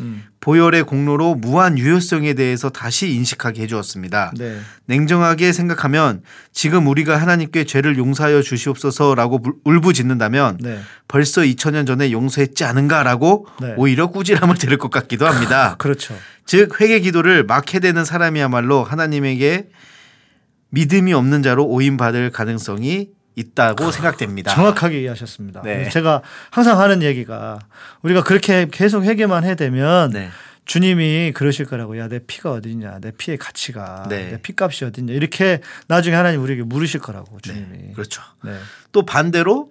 음. 0.00 0.24
보혈의 0.46 0.84
공로로 0.84 1.34
무한 1.34 1.76
유효성에 1.76 2.34
대해서 2.34 2.70
다시 2.70 3.10
인식하게 3.12 3.62
해주었습니다. 3.62 4.30
네. 4.38 4.60
냉정하게 4.84 5.52
생각하면 5.52 6.22
지금 6.52 6.86
우리가 6.86 7.16
하나님께 7.20 7.64
죄를 7.64 7.98
용서하여 7.98 8.42
주시옵소서라고 8.42 9.38
물- 9.38 9.54
울부짖는다면 9.64 10.58
네. 10.60 10.78
벌써 11.08 11.40
2000년 11.40 11.84
전에 11.84 12.12
용서했지 12.12 12.62
않은가라고 12.62 13.48
네. 13.60 13.74
오히려 13.76 14.06
꾸지람을 14.06 14.54
들을 14.56 14.78
것 14.78 14.88
같기도 14.88 15.26
합니다. 15.26 15.74
그렇죠. 15.78 16.14
즉 16.44 16.80
회개 16.80 17.00
기도를 17.00 17.42
막 17.42 17.74
해대는 17.74 18.04
사람이야말로 18.04 18.84
하나님에게 18.84 19.66
믿음이 20.70 21.12
없는 21.12 21.42
자로 21.42 21.66
오인 21.66 21.96
받을 21.96 22.30
가능성이 22.30 23.08
있다고 23.36 23.90
생각됩니다. 23.92 24.54
정확하게 24.54 25.00
이해하셨습니다. 25.02 25.62
네. 25.62 25.88
제가 25.90 26.22
항상 26.50 26.80
하는 26.80 27.02
얘기가 27.02 27.58
우리가 28.02 28.22
그렇게 28.24 28.66
계속 28.70 29.04
회개만 29.04 29.44
해대면 29.44 30.10
네. 30.10 30.30
주님이 30.64 31.32
그러실 31.34 31.64
거라고 31.66 31.96
야 31.98 32.08
내 32.08 32.18
피가 32.18 32.50
어디냐 32.50 32.98
내 33.00 33.12
피의 33.12 33.36
가치가 33.38 34.06
네. 34.08 34.30
내 34.32 34.40
피값이 34.42 34.84
어디냐 34.86 35.12
이렇게 35.12 35.60
나중에 35.86 36.16
하나님 36.16 36.42
우리에게 36.42 36.62
물으실 36.64 36.98
거라고 37.00 37.38
주님이 37.40 37.66
네. 37.70 37.92
그렇죠. 37.94 38.22
네. 38.42 38.56
또 38.90 39.04
반대로 39.06 39.70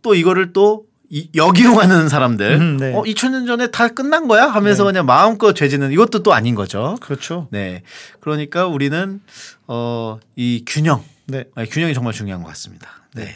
또 0.00 0.14
이거를 0.16 0.52
또 0.52 0.86
이- 1.10 1.28
역이용하는 1.34 2.08
사람들 2.08 2.54
음, 2.60 2.76
네. 2.78 2.94
어 2.94 3.02
2000년 3.02 3.46
전에 3.46 3.70
다 3.70 3.88
끝난 3.88 4.26
거야 4.26 4.46
하면서 4.46 4.84
네. 4.84 4.88
그냥 4.92 5.04
마음껏 5.06 5.52
죄지는 5.52 5.92
이것도 5.92 6.22
또 6.22 6.32
아닌 6.32 6.54
거죠. 6.54 6.96
그렇죠. 7.02 7.48
네. 7.50 7.82
그러니까 8.20 8.66
우리는 8.66 9.20
어이 9.66 10.64
균형 10.66 11.04
네. 11.26 11.44
아니, 11.54 11.68
균형이 11.68 11.94
정말 11.94 12.12
중요한 12.14 12.42
것 12.42 12.48
같습니다. 12.48 13.01
네. 13.14 13.34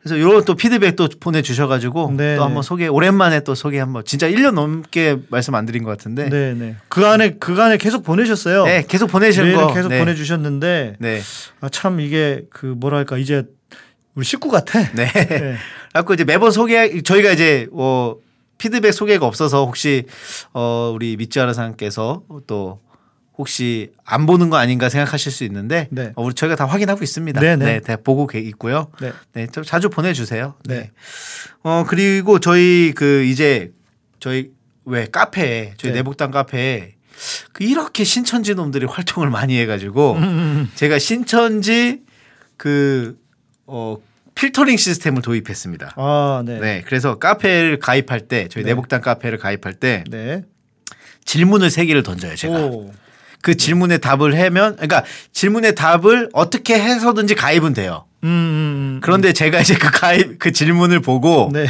그래서 0.00 0.16
이런 0.16 0.44
또 0.44 0.54
피드백 0.54 0.96
또 0.96 1.08
보내주셔가지고 1.20 2.14
네, 2.16 2.36
또 2.36 2.42
네. 2.42 2.44
한번 2.44 2.62
소개 2.62 2.86
오랜만에 2.86 3.40
또 3.40 3.54
소개 3.54 3.78
한번 3.78 4.04
진짜 4.04 4.28
1년 4.28 4.52
넘게 4.52 5.18
말씀 5.28 5.54
안 5.54 5.66
드린 5.66 5.82
것 5.82 5.90
같은데 5.90 6.28
네, 6.28 6.54
네. 6.54 6.76
그 6.88 7.04
안에 7.06 7.36
그 7.38 7.60
안에 7.60 7.76
계속 7.78 8.04
보내셨어요. 8.04 8.64
네, 8.64 8.84
계속 8.86 9.10
메일을 9.18 9.54
거 9.54 9.74
계속 9.74 9.88
네. 9.88 9.98
보내주셨는데 9.98 10.96
네. 10.98 11.20
아, 11.60 11.68
참 11.68 12.00
이게 12.00 12.42
그 12.50 12.66
뭐랄까 12.66 13.18
이제 13.18 13.44
우리 14.14 14.24
식구 14.24 14.50
같아. 14.50 14.80
네. 14.92 15.06
네. 15.12 15.56
갖고 15.92 16.14
이제 16.14 16.24
매번 16.24 16.52
소개 16.52 17.02
저희가 17.02 17.32
이제 17.32 17.66
어 17.72 18.14
피드백 18.58 18.92
소개가 18.92 19.26
없어서 19.26 19.64
혹시 19.64 20.04
어 20.52 20.92
우리 20.94 21.16
믿지않은 21.16 21.54
사람께서 21.54 22.22
또 22.46 22.80
혹시 23.38 23.92
안 24.04 24.26
보는 24.26 24.50
거 24.50 24.56
아닌가 24.56 24.88
생각하실 24.88 25.30
수 25.30 25.44
있는데 25.44 25.86
네. 25.90 26.12
어, 26.16 26.24
우리 26.24 26.34
저희가 26.34 26.56
다 26.56 26.66
확인하고 26.66 27.04
있습니다. 27.04 27.40
네, 27.40 27.54
네. 27.56 27.64
네, 27.64 27.80
다 27.80 27.96
보고 27.96 28.26
계- 28.26 28.40
있고요. 28.40 28.90
네. 29.00 29.12
네, 29.32 29.46
좀 29.46 29.62
자주 29.62 29.88
보내주세요. 29.88 30.54
네. 30.64 30.74
네. 30.80 30.90
어 31.62 31.84
그리고 31.86 32.40
저희 32.40 32.92
그 32.96 33.22
이제 33.24 33.70
저희 34.18 34.50
왜 34.84 35.06
카페 35.10 35.74
저희 35.76 35.92
네. 35.92 35.98
내복당 35.98 36.32
카페에 36.32 36.94
그 37.52 37.62
이렇게 37.64 38.02
신천지 38.04 38.54
놈들이 38.54 38.86
활동을 38.86 39.30
많이 39.30 39.56
해가지고 39.58 40.14
음, 40.14 40.70
제가 40.74 40.98
신천지 40.98 42.00
그어 42.56 43.98
필터링 44.34 44.76
시스템을 44.76 45.22
도입했습니다. 45.22 45.94
아, 45.96 46.42
네. 46.44 46.58
네. 46.60 46.82
그래서 46.86 47.18
카페를 47.18 47.78
가입할 47.80 48.22
때 48.28 48.48
저희 48.48 48.62
네. 48.64 48.70
내복당 48.70 49.00
카페를 49.00 49.38
가입할 49.38 49.74
때 49.74 50.04
네. 50.10 50.42
질문을 51.24 51.70
세 51.70 51.86
개를 51.86 52.02
던져요. 52.02 52.34
제가 52.36 52.54
오. 52.66 52.92
그 53.42 53.56
질문에 53.56 53.98
답을 53.98 54.38
하면 54.38 54.76
그러니까 54.76 55.04
질문의 55.32 55.74
답을 55.74 56.30
어떻게 56.32 56.74
해서든지 56.74 57.34
가입은 57.34 57.74
돼요. 57.74 58.04
음, 58.24 58.28
음, 58.28 58.30
음. 58.30 59.00
그런데 59.02 59.32
제가 59.32 59.60
이제 59.60 59.74
그 59.74 59.90
가입 59.90 60.38
그 60.38 60.52
질문을 60.52 61.00
보고 61.00 61.50
네. 61.52 61.66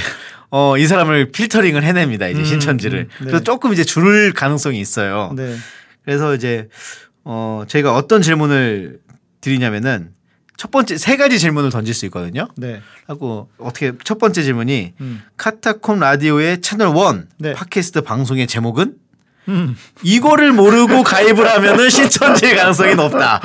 어, 0.50 0.78
이 0.78 0.86
사람을 0.86 1.30
필터링을 1.30 1.82
해냅니다. 1.82 2.26
이제 2.28 2.40
음, 2.40 2.44
신천지를. 2.44 3.00
음, 3.00 3.08
네. 3.08 3.26
그래서 3.26 3.40
조금 3.40 3.72
이제 3.72 3.84
줄을 3.84 4.32
가능성이 4.32 4.80
있어요. 4.80 5.32
네. 5.36 5.56
그래서 6.04 6.34
이제 6.34 6.68
어, 7.24 7.64
제가 7.68 7.94
어떤 7.94 8.22
질문을 8.22 9.00
드리냐면은 9.40 10.10
첫 10.56 10.70
번째 10.70 10.96
세 10.96 11.16
가지 11.16 11.38
질문을 11.38 11.70
던질 11.70 11.94
수 11.94 12.06
있거든요. 12.06 12.48
네. 12.56 12.80
하고 13.06 13.48
어떻게 13.58 13.92
첫 14.02 14.18
번째 14.18 14.42
질문이 14.42 14.94
음. 15.00 15.22
카타콤 15.36 16.00
라디오의 16.00 16.62
채널 16.62 16.88
1 16.88 17.26
네. 17.38 17.52
팟캐스트 17.52 18.00
방송의 18.00 18.46
제목은 18.46 18.94
음. 19.48 19.76
이거를 20.02 20.52
모르고 20.52 21.02
가입을 21.02 21.48
하면은 21.48 21.88
신천지의 21.90 22.56
가능성이 22.56 22.94
높다. 22.94 23.40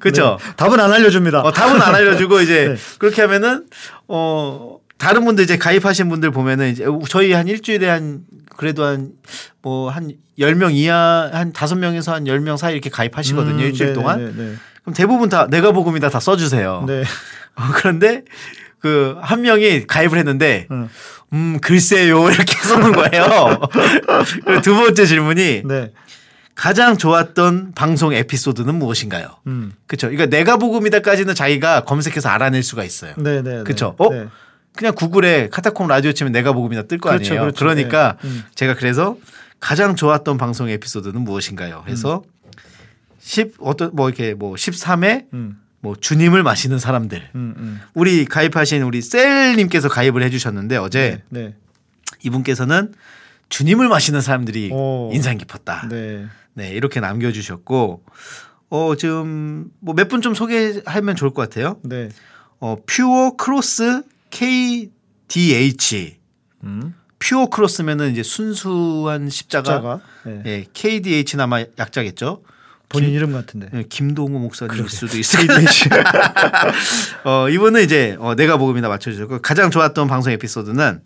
그렇죠? 0.00 0.38
네. 0.40 0.52
답은 0.56 0.78
안 0.80 0.92
알려줍니다. 0.92 1.40
어, 1.42 1.52
답은 1.52 1.80
안 1.80 1.94
알려주고 1.94 2.40
이제 2.40 2.68
네. 2.74 2.76
그렇게 2.98 3.22
하면은 3.22 3.66
어 4.08 4.78
다른 4.98 5.24
분들 5.24 5.44
이제 5.44 5.56
가입하신 5.56 6.08
분들 6.08 6.30
보면은 6.30 6.70
이제 6.70 6.84
저희 7.08 7.32
한 7.32 7.46
일주일에 7.48 7.88
한 7.88 8.20
그래도 8.56 8.84
한 8.84 9.12
뭐 9.62 9.90
한 9.90 10.10
열 10.38 10.54
명 10.56 10.72
이하 10.74 11.30
한 11.32 11.52
다섯 11.52 11.76
명에서 11.76 12.12
한 12.12 12.26
열 12.26 12.40
명 12.40 12.56
사이 12.56 12.72
이렇게 12.72 12.90
가입하시거든요 12.90 13.54
음, 13.56 13.60
일주일 13.60 13.90
네, 13.90 13.94
동안 13.94 14.18
네, 14.18 14.32
네. 14.36 14.54
그럼 14.82 14.94
대부분 14.94 15.28
다 15.28 15.46
내가 15.48 15.72
복음이다 15.72 16.10
다 16.10 16.20
써주세요. 16.20 16.84
네. 16.86 17.02
어, 17.56 17.62
그런데 17.74 18.24
그 18.84 19.16
한 19.22 19.40
명이 19.40 19.86
가입을 19.86 20.18
했는데 20.18 20.66
음. 20.70 20.90
음 21.32 21.58
글쎄요 21.62 22.28
이렇게 22.30 22.54
써놓은 22.54 22.92
거예요. 22.92 23.60
그리고 24.44 24.60
두 24.60 24.74
번째 24.74 25.06
질문이 25.06 25.62
네. 25.64 25.90
가장 26.54 26.98
좋았던 26.98 27.72
방송 27.74 28.12
에피소드는 28.12 28.74
무엇인가요? 28.74 29.38
음. 29.46 29.72
그렇죠. 29.86 30.08
그러니까 30.08 30.26
내가 30.26 30.58
복음이다까지는 30.58 31.34
자기가 31.34 31.84
검색해서 31.84 32.28
알아낼 32.28 32.62
수가 32.62 32.84
있어요. 32.84 33.14
네, 33.16 33.40
네. 33.42 33.56
네. 33.58 33.62
그쵸? 33.64 33.94
어? 33.96 34.10
네. 34.12 34.28
그냥 34.76 34.94
구글에 34.94 35.48
카타콤 35.48 35.88
라디오 35.88 36.12
치면 36.12 36.32
내가 36.32 36.52
복음이다 36.52 36.82
뜰거 36.82 37.08
그렇죠, 37.08 37.30
아니에요. 37.32 37.40
그렇죠. 37.40 37.58
그러니까 37.58 38.18
네. 38.20 38.28
음. 38.28 38.44
제가 38.54 38.74
그래서 38.74 39.16
가장 39.60 39.96
좋았던 39.96 40.36
방송 40.36 40.68
에피소드는 40.68 41.22
무엇인가요? 41.22 41.84
해서 41.88 42.22
10 43.20 43.54
어떤 43.60 43.90
뭐 43.94 44.08
이렇게 44.10 44.34
뭐 44.34 44.54
13회 44.54 45.24
음. 45.32 45.56
뭐 45.84 45.94
주님을 45.94 46.42
마시는 46.42 46.78
사람들. 46.78 47.28
음, 47.34 47.54
음. 47.58 47.80
우리 47.92 48.24
가입하신 48.24 48.80
우리 48.82 49.02
셀님께서 49.02 49.88
가입을 49.90 50.22
해주셨는데 50.22 50.78
어제 50.78 51.22
네. 51.28 51.54
이분께서는 52.22 52.94
주님을 53.50 53.88
마시는 53.88 54.22
사람들이 54.22 54.70
오. 54.72 55.10
인상 55.12 55.36
깊었다. 55.36 55.86
네. 55.90 56.24
네, 56.54 56.70
이렇게 56.70 57.00
남겨주셨고, 57.00 58.02
어, 58.70 58.94
지금 58.96 59.66
뭐 59.80 59.94
몇 59.94 60.08
분 60.08 60.22
좀 60.22 60.32
소개하면 60.34 61.16
좋을 61.16 61.32
것 61.34 61.42
같아요. 61.42 61.76
네. 61.82 62.08
어, 62.60 62.76
Pure 62.86 63.36
Cross 63.36 64.02
KDH. 65.28 66.16
음. 66.64 66.94
Pure 67.18 67.46
Cross면은 67.48 68.12
이제 68.12 68.22
순수한 68.22 69.28
십자가. 69.28 69.70
자가. 69.70 70.00
네. 70.24 70.42
예, 70.46 70.64
KDH는 70.72 71.42
아마 71.42 71.62
약자겠죠. 71.78 72.42
본인 72.88 73.10
이름 73.10 73.32
같은데. 73.32 73.68
예, 73.74 73.82
김동호 73.82 74.38
목사님일. 74.38 74.88
수도 74.88 75.16
텐데. 75.16 76.00
어, 77.24 77.48
이분은 77.48 77.82
이제 77.82 78.16
어, 78.20 78.34
내가 78.34 78.56
복음이나 78.56 78.88
맞춰주셨고 78.88 79.40
가장 79.42 79.70
좋았던 79.70 80.06
방송 80.06 80.32
에피소드는 80.32 81.00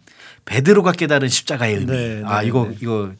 베드로가 0.44 0.92
깨달은 0.92 1.28
십자가의 1.28 1.74
의미. 1.74 1.86
네, 1.86 2.22
아 2.24 2.42
네, 2.42 2.48
이거 2.48 2.66
네. 2.68 2.76
이거 2.80 3.12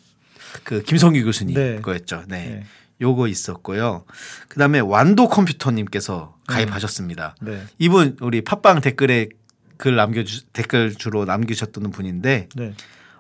그 0.65 0.83
김성규 0.83 1.23
교수님 1.25 1.55
네. 1.55 1.81
거였죠. 1.81 2.25
네. 2.27 2.47
네. 2.47 2.65
요거 3.01 3.29
있었고요. 3.29 4.05
그다음에 4.49 4.81
완도 4.81 5.29
컴퓨터님께서 5.29 6.37
가입하셨습니다. 6.47 7.37
네. 7.41 7.63
이분 7.79 8.17
우리 8.21 8.43
팟빵 8.43 8.81
댓글에 8.81 9.29
글 9.77 9.95
남겨주 9.95 10.47
댓글 10.53 10.95
주로 10.95 11.25
남기셨던 11.25 11.91
분인데 11.91 12.49
네. 12.55 12.75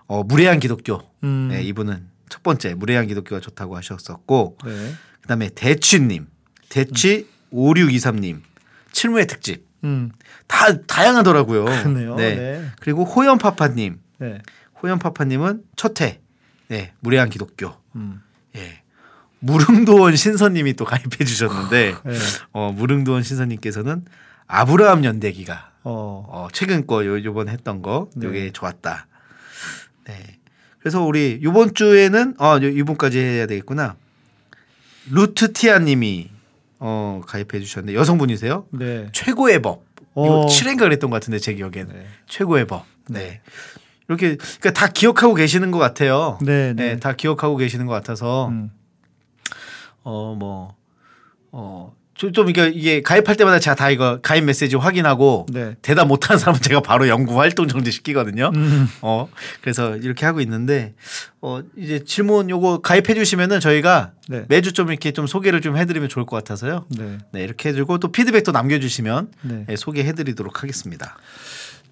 어, 0.07 0.25
무례한 0.25 0.59
기독교. 0.59 1.03
음. 1.23 1.49
네, 1.53 1.63
이분은 1.63 2.09
첫 2.29 2.43
번째 2.43 2.75
무례한 2.75 3.07
기독교가 3.07 3.41
좋다고 3.41 3.77
하셨었고 3.77 4.59
네. 4.65 4.93
그다음에 5.23 5.51
대취님, 5.55 6.27
대취 6.69 7.29
5623님, 7.53 8.43
칠무의 8.93 9.27
특집 9.27 9.67
음. 9.85 10.11
다 10.47 10.83
다양하더라고요. 10.87 11.65
그렇네요. 11.65 12.17
네. 12.17 12.35
네. 12.35 12.71
그리고 12.81 13.05
호연파파님, 13.05 14.01
네. 14.19 14.39
호연파파님은 14.83 15.63
첫회, 15.77 16.21
네 16.69 16.93
무례한 17.01 17.31
기독교. 17.31 17.75
음. 17.97 18.23
예. 18.57 18.83
무릉도원 19.41 20.17
신선님이 20.17 20.75
또 20.75 20.85
가입해 20.85 21.25
주셨는데 21.25 21.95
네. 22.05 22.19
어, 22.53 22.73
무릉도원 22.73 23.23
신선님께서는 23.23 24.05
아브라함 24.49 25.05
연대기가 25.05 25.73
어. 25.85 26.27
어, 26.29 26.49
최근 26.53 26.87
거 26.87 27.05
요, 27.07 27.23
요번 27.23 27.49
했던 27.49 27.83
거 27.83 28.11
네. 28.17 28.27
요게 28.27 28.53
좋았다. 28.53 29.07
네. 30.05 30.39
그래서 30.81 31.03
우리 31.03 31.41
요번 31.43 31.75
주에는 31.75 32.35
어 32.41 32.59
요- 32.63 32.69
이분까지 32.69 33.19
해야 33.19 33.47
되겠구나. 33.47 33.97
루트 35.11 35.53
티아 35.53 35.79
님이 35.79 36.31
어 36.79 37.21
가입해 37.27 37.61
주셨는데 37.61 37.99
여성분이세요. 37.99 38.67
네. 38.71 39.09
최고의 39.13 39.63
법. 39.63 39.85
이거 40.13 40.41
어. 40.41 40.47
7회인가 40.47 40.81
그랬던 40.81 41.11
것 41.11 41.17
같은데 41.17 41.39
제 41.39 41.55
기억에는 41.55 41.89
네. 41.93 42.07
최고의 42.27 42.67
법. 42.67 42.85
네. 43.09 43.41
이렇게 44.09 44.37
그러니까 44.37 44.73
다 44.73 44.89
기억하고 44.89 45.35
계시는 45.35 45.71
것 45.71 45.79
같아요. 45.79 46.39
네, 46.43 46.73
네, 46.73 46.95
네. 46.95 46.97
다 46.99 47.15
기억하고 47.15 47.57
계시는 47.57 47.87
것 47.87 47.93
같아서 47.93 48.49
음. 48.49 48.71
어뭐 50.03 50.75
어 51.53 51.97
좀, 52.19 52.33
좀 52.33 52.51
이게 52.51 52.67
이게 52.67 53.01
가입할 53.01 53.37
때마다 53.37 53.61
제가 53.61 53.77
다 53.77 53.91
이거 53.91 54.19
가입 54.21 54.43
메시지 54.43 54.75
확인하고 54.75 55.47
네. 55.53 55.77
대답 55.83 56.09
못하는 56.09 56.37
사람은 56.39 56.61
제가 56.61 56.81
바로 56.81 57.07
연구 57.07 57.41
활동 57.41 57.69
정지 57.69 57.93
시키거든요. 57.93 58.51
음. 58.57 58.89
어 59.03 59.29
그래서 59.61 59.97
이렇게 59.97 60.27
하고 60.27 60.41
있는데 60.41 60.95
어 61.41 61.61
이제 61.77 62.03
질문 62.05 62.51
요거 62.51 62.81
가입해 62.81 63.15
주시면은 63.15 63.61
저희가 63.61 64.11
네. 64.29 64.45
매주 64.49 64.73
좀 64.73 64.89
이렇게 64.89 65.13
좀 65.13 65.29
소개를 65.29 65.61
좀 65.61 65.77
해드리면 65.77 66.09
좋을 66.09 66.27
것 66.27 66.35
같아서요. 66.37 66.87
네. 66.91 67.19
네 67.31 67.45
이렇게 67.45 67.69
해주고 67.69 67.99
또 67.99 68.11
피드백도 68.11 68.51
남겨주시면 68.51 69.31
네. 69.43 69.65
네, 69.69 69.77
소개해드리도록 69.77 70.65
하겠습니다. 70.65 71.17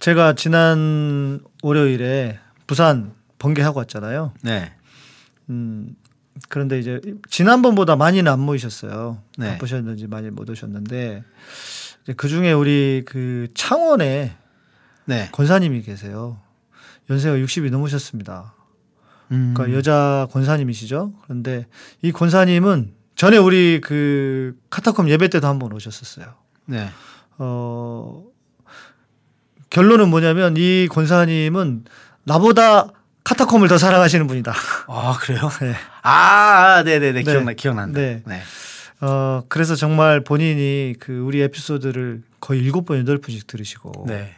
제가 0.01 0.35
지난 0.35 1.39
월요일에 1.63 2.41
부산 2.67 3.13
번개하고 3.39 3.79
왔잖아요. 3.79 4.33
네. 4.43 4.73
음, 5.51 5.95
그런데 6.49 6.79
이제 6.79 7.01
지난번보다 7.29 7.97
많이는 7.97 8.31
안 8.31 8.41
모이셨어요. 8.41 9.23
네. 9.39 9.53
바쁘셨는지 9.53 10.07
많이 10.07 10.31
못 10.31 10.49
오셨는데 10.49 11.25
그 12.17 12.29
중에 12.29 12.53
우리 12.53 13.03
그 13.05 13.49
창원에 13.55 14.37
네. 15.07 15.29
권사님이 15.33 15.83
계세요. 15.83 16.41
연세가 17.11 17.37
60이 17.37 17.71
넘으셨습니다. 17.71 18.55
음. 19.33 19.55
그러니까 19.55 19.77
여자 19.77 20.29
권사님이시죠. 20.31 21.15
그런데 21.25 21.67
이 22.03 22.13
권사님은 22.13 22.95
전에 23.17 23.39
우리 23.39 23.81
그 23.83 24.57
카타콤 24.71 25.09
예배 25.09 25.29
때도 25.29 25.47
한번 25.47 25.73
오셨었어요. 25.73 26.35
네. 26.67 26.89
어 27.39 28.25
결론은 29.71 30.09
뭐냐면 30.11 30.55
이 30.57 30.89
권사님은 30.91 31.85
나보다 32.25 32.89
카타콤을 33.31 33.67
더 33.67 33.77
사랑하시는 33.77 34.29
분이다. 34.29 34.55
아 34.87 35.19
그래요? 35.21 35.51
네. 35.61 35.75
아, 36.03 36.83
네네네 36.85 37.13
네. 37.13 37.23
기억나 37.25 37.53
기억난다. 37.55 38.01
네. 38.01 38.23
네. 38.25 38.41
어 39.01 39.43
그래서 39.49 39.75
정말 39.75 40.23
본인이 40.23 40.95
그 41.01 41.19
우리 41.19 41.43
에피소드를 41.43 42.23
거의 42.41 42.61
일곱 42.63 42.87
번 42.87 43.01
여덟 43.01 43.19
분씩 43.19 43.49
들으시고 43.49 44.05
네. 44.07 44.33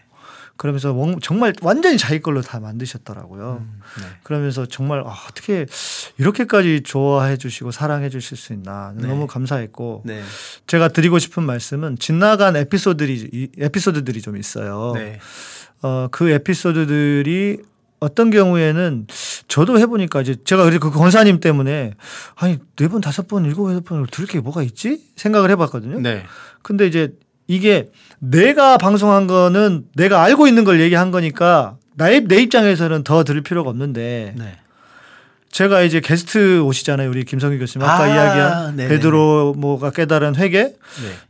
그러면서 0.56 0.92
원- 0.94 1.20
정말 1.20 1.52
완전히 1.60 1.98
자기 1.98 2.20
걸로 2.20 2.40
다 2.40 2.60
만드셨더라고요. 2.60 3.62
네. 4.00 4.04
그러면서 4.22 4.64
정말 4.64 5.00
아, 5.00 5.14
어떻게 5.28 5.66
이렇게까지 6.16 6.80
좋아해 6.82 7.36
주시고 7.36 7.70
사랑해 7.72 8.08
주실 8.08 8.38
수 8.38 8.54
있나 8.54 8.92
네. 8.96 9.06
너무 9.06 9.26
감사했고 9.26 10.02
네. 10.06 10.22
제가 10.66 10.88
드리고 10.88 11.18
싶은 11.18 11.42
말씀은 11.44 11.98
지나간 11.98 12.56
에피소드들이 12.56 13.28
이- 13.34 13.48
에피소드들이 13.58 14.22
좀 14.22 14.38
있어요. 14.38 14.92
네. 14.96 15.20
어, 15.82 16.08
그 16.10 16.30
에피소드들이 16.30 17.58
어떤 18.00 18.30
경우에는 18.30 19.06
저도 19.48 19.78
해보니까 19.80 20.20
이제 20.20 20.36
제가 20.44 20.62
그래서 20.64 20.78
그 20.78 20.90
권사님 20.90 21.40
때문에 21.40 21.94
아니 22.36 22.58
네 22.76 22.88
번 22.88 23.00
다섯 23.00 23.26
번 23.28 23.44
일곱 23.44 23.68
여덟 23.70 23.82
번을 23.82 24.06
들을 24.06 24.26
게 24.28 24.40
뭐가 24.40 24.62
있지 24.62 25.00
생각을 25.16 25.50
해봤거든요. 25.50 26.00
네. 26.00 26.24
근데 26.62 26.86
이제 26.86 27.12
이게 27.46 27.88
내가 28.18 28.78
방송한 28.78 29.26
거는 29.26 29.84
내가 29.96 30.22
알고 30.22 30.46
있는 30.46 30.64
걸 30.64 30.80
얘기한 30.80 31.10
거니까 31.10 31.76
나의 31.96 32.24
내 32.28 32.36
입장에서는 32.42 33.02
더 33.04 33.24
들을 33.24 33.40
필요가 33.42 33.70
없는데 33.70 34.34
네. 34.36 34.58
제가 35.50 35.80
이제 35.82 36.00
게스트 36.00 36.60
오시잖아요 36.60 37.08
우리 37.08 37.24
김성규 37.24 37.58
교수님 37.58 37.88
아까 37.88 38.02
아, 38.04 38.06
이야기한 38.06 38.76
네네네. 38.76 38.88
베드로 38.94 39.54
뭐가 39.56 39.90
깨달은 39.90 40.36
회개 40.36 40.62
네. 40.62 40.74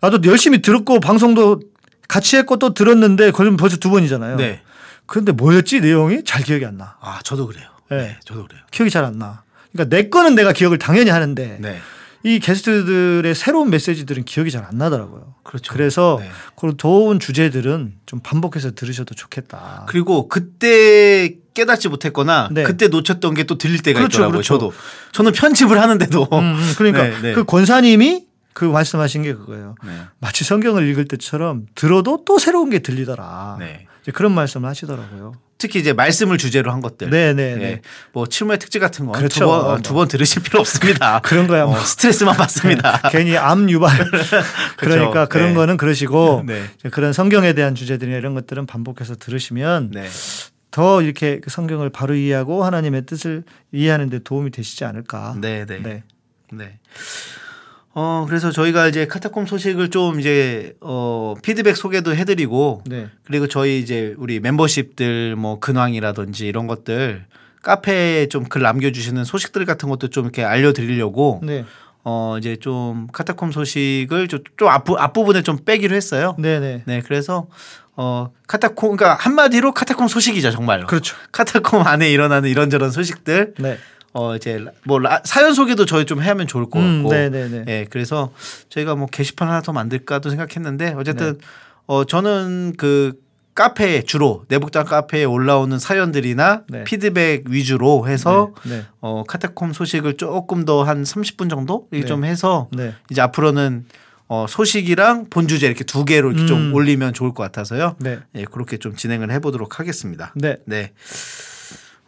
나도 0.00 0.18
열심히 0.28 0.60
들었고 0.60 0.98
방송도 1.00 1.60
같이 2.08 2.37
했고 2.37 2.56
또 2.56 2.75
들었는데 2.75 3.30
그럼 3.30 3.56
벌써 3.56 3.76
두 3.76 3.90
번이잖아요. 3.90 4.37
네. 4.37 4.60
그런데 5.09 5.33
뭐였지 5.33 5.81
내용이 5.81 6.23
잘 6.25 6.43
기억이 6.45 6.65
안 6.65 6.77
나. 6.77 6.97
아 7.00 7.19
저도 7.25 7.47
그래요. 7.49 7.67
네. 7.91 7.97
네. 7.97 8.17
저도 8.25 8.47
그래요. 8.47 8.61
기억이 8.71 8.91
잘 8.91 9.05
안 9.05 9.19
나. 9.19 9.43
그러니까 9.73 9.97
내 9.97 10.09
거는 10.09 10.35
내가 10.37 10.53
기억을 10.53 10.79
당연히 10.79 11.11
하는데 11.11 11.59
네. 11.61 11.81
이 12.25 12.38
게스트들의 12.41 13.35
새로운 13.35 13.71
메시지들은 13.71 14.25
기억이 14.25 14.50
잘 14.50 14.65
안 14.65 14.77
나더라고요. 14.79 15.35
그렇죠. 15.45 15.73
그래서 15.73 16.19
네. 16.21 16.29
그런 16.57 16.77
좋은 16.77 17.19
주제들은 17.21 17.95
좀 18.07 18.21
반복해서 18.21 18.73
들으셔도 18.73 19.15
좋겠다. 19.15 19.87
그리고 19.88 20.29
그때 20.29 21.37
깨닫지 21.55 21.88
못했거나 21.88 22.49
네. 22.53 22.62
그때 22.65 22.88
놓쳤던 22.88 23.35
게 23.35 23.45
또 23.45 23.57
들릴 23.57 23.81
때가 23.83 23.99
그렇죠, 24.00 24.17
있더라고요. 24.19 24.33
그렇죠. 24.33 24.55
저도 24.55 24.73
저는 25.12 25.33
편집을 25.33 25.81
하는데도 25.81 26.29
음, 26.33 26.38
음, 26.38 26.73
그러니까 26.77 27.03
네, 27.09 27.21
네. 27.23 27.33
그 27.33 27.45
권사님이 27.45 28.27
그 28.53 28.65
말씀하신 28.65 29.23
게 29.23 29.33
그거예요. 29.35 29.77
네. 29.87 29.93
마치 30.19 30.45
성경을 30.45 30.87
읽을 30.88 31.07
때처럼 31.07 31.66
들어도 31.77 32.25
또 32.27 32.38
새로운 32.38 32.68
게 32.71 32.81
들리더라. 32.81 33.57
그런 34.12 34.33
말씀을 34.33 34.68
하시더라고요. 34.68 35.35
특히 35.59 35.81
이제 35.81 35.92
말씀을 35.92 36.38
주제로 36.38 36.71
한 36.71 36.81
것들. 36.81 37.11
네, 37.11 37.35
네, 37.35 37.53
예. 37.53 37.57
네. 37.57 37.83
뭐 38.12 38.27
칠무의 38.27 38.59
특집 38.59 38.79
같은 38.79 39.07
건 39.07 39.14
그렇죠. 39.14 39.40
두번 39.40 39.64
뭐. 39.64 39.79
두번 39.79 40.09
들으실 40.09 40.42
필요 40.42 40.61
없습니다. 40.61 41.18
그런 41.25 41.49
거야 41.49 41.66
뭐. 41.66 41.77
어, 41.77 41.81
스트레스만 41.81 42.37
받습니다. 42.38 43.01
괜히 43.11 43.37
암 43.37 43.68
유발. 43.68 43.90
그러니까 44.77 45.27
그런 45.27 45.49
네. 45.49 45.55
거는 45.55 45.77
그러시고 45.77 46.44
네. 46.47 46.64
그런 46.92 47.12
성경에 47.12 47.55
대한 47.55 47.75
주제들이나 47.75 48.16
이런 48.16 48.35
것들은 48.35 48.66
반복해서 48.66 49.16
들으시면 49.16 49.90
네. 49.92 50.07
더 50.71 51.03
이렇게 51.03 51.40
그 51.40 51.51
성경을 51.51 51.90
바로 51.90 52.14
이해하고 52.14 52.64
하나님의 52.64 53.07
뜻을 53.07 53.42
이해하는 53.73 54.11
데 54.11 54.21
도움이 54.21 54.51
되시지 54.53 54.85
않을까. 54.85 55.35
네, 55.40 55.66
네. 55.66 55.81
네. 55.83 56.03
네. 56.53 56.79
어 57.94 58.27
그래서 58.29 58.51
저희가 58.51 58.87
이제 58.87 59.07
카타콤 59.07 59.46
소식을 59.46 59.90
좀 59.90 60.20
이제 60.20 60.74
어 60.81 61.35
피드백 61.42 61.77
소개도 61.77 62.14
해드리고 62.14 62.83
네. 62.87 63.09
그리고 63.24 63.48
저희 63.48 63.81
이제 63.81 64.14
우리 64.18 64.40
멤버십들 64.40 65.37
뭐 65.37 65.59
근황이라든지 65.59 66.46
이런 66.46 66.66
것들 66.66 67.24
카페에 67.62 68.29
좀 68.29 68.44
글 68.44 68.62
남겨주시는 68.62 69.24
소식들 69.24 69.64
같은 69.64 69.88
것도 69.88 70.09
좀 70.09 70.24
이렇게 70.24 70.44
알려드리려고 70.44 71.40
네. 71.42 71.64
어 72.05 72.37
이제 72.38 72.57
좀 72.57 73.09
카타콤 73.12 73.51
소식을 73.53 74.29
좀, 74.29 74.40
좀 74.57 74.68
앞부 74.68 74.96
앞부분에 74.98 75.42
좀 75.42 75.59
빼기로 75.64 75.96
했어요. 75.96 76.37
네, 76.38 76.61
네. 76.61 76.83
네, 76.87 77.03
그래서 77.05 77.48
어 77.96 78.31
카타콤 78.46 78.96
그러니까 78.96 79.14
한마디로 79.22 79.72
카타콤 79.74 80.07
소식이죠 80.09 80.53
정말로. 80.53 80.87
그렇죠. 80.87 81.16
카타콤 81.33 81.83
안에 81.87 82.11
일어나는 82.12 82.48
이런저런 82.48 82.90
소식들 82.92 83.55
네. 83.59 83.79
어 84.14 84.35
이제 84.37 84.64
뭐 84.85 84.99
라- 84.99 85.21
사연 85.25 85.53
소개도 85.55 85.85
저희 85.87 86.05
좀 86.07 86.18
하면 86.18 86.47
좋을 86.47 86.71
것 86.71 86.81
음, 86.81 87.03
같고. 87.03 87.14
네, 87.14 87.29
네, 87.31 87.49
네. 87.49 87.64
예, 87.68 87.87
그래서 87.90 88.33
저희가 88.71 88.94
뭐 88.97 89.07
게시판 89.07 89.49
하나 89.49 89.61
더 89.61 89.73
만들까도 89.73 90.31
생각했는데 90.31 90.94
어쨌든 90.97 91.35
네. 91.38 91.47
어 91.87 92.05
저는 92.05 92.75
그 92.79 93.12
카페에 93.55 94.03
주로 94.03 94.44
내북당 94.49 94.85
카페에 94.85 95.25
올라오는 95.25 95.77
사연들이나 95.79 96.62
네. 96.68 96.85
피드백 96.85 97.44
위주로 97.49 98.09
해서 98.09 98.53
네. 98.64 98.77
네. 98.79 98.85
어 99.01 99.25
카타콤 99.27 99.73
소식을 99.73 100.16
조금 100.16 100.64
더 100.64 100.85
한 100.85 101.03
30분 101.03 101.51
정도 101.51 101.88
이렇게 101.90 102.05
네. 102.05 102.09
좀 102.09 102.25
해서 102.25 102.68
네. 102.73 102.94
이제 103.11 103.21
앞으로는 103.21 103.85
어 104.29 104.47
소식이랑 104.49 105.27
본 105.31 105.49
주제 105.49 105.66
이렇게 105.66 105.85
두 105.85 106.05
개로 106.05 106.31
이렇게 106.31 106.47
좀 106.47 106.68
음. 106.71 106.75
올리면 106.75 107.14
좋을 107.14 107.35
것 107.35 107.42
같아서요. 107.42 107.97
네. 107.99 108.18
예, 108.37 108.44
그렇게 108.44 108.77
좀 108.77 108.94
진행을 108.94 109.31
해보도록 109.33 109.81
하겠습니다. 109.81 110.33
네. 110.37 110.57
네. 110.64 110.92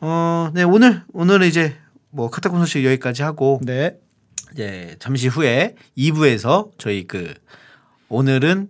어, 0.00 0.50
네 0.54 0.62
오늘 0.62 1.02
오늘 1.12 1.42
이제 1.42 1.76
뭐 2.10 2.30
카타콤 2.30 2.58
소식 2.60 2.84
여기까지 2.84 3.22
하고 3.22 3.60
네. 3.62 3.96
이제 4.52 4.96
잠시 4.98 5.28
후에 5.28 5.74
2부에서 5.96 6.70
저희 6.78 7.06
그 7.06 7.34
오늘은 8.08 8.68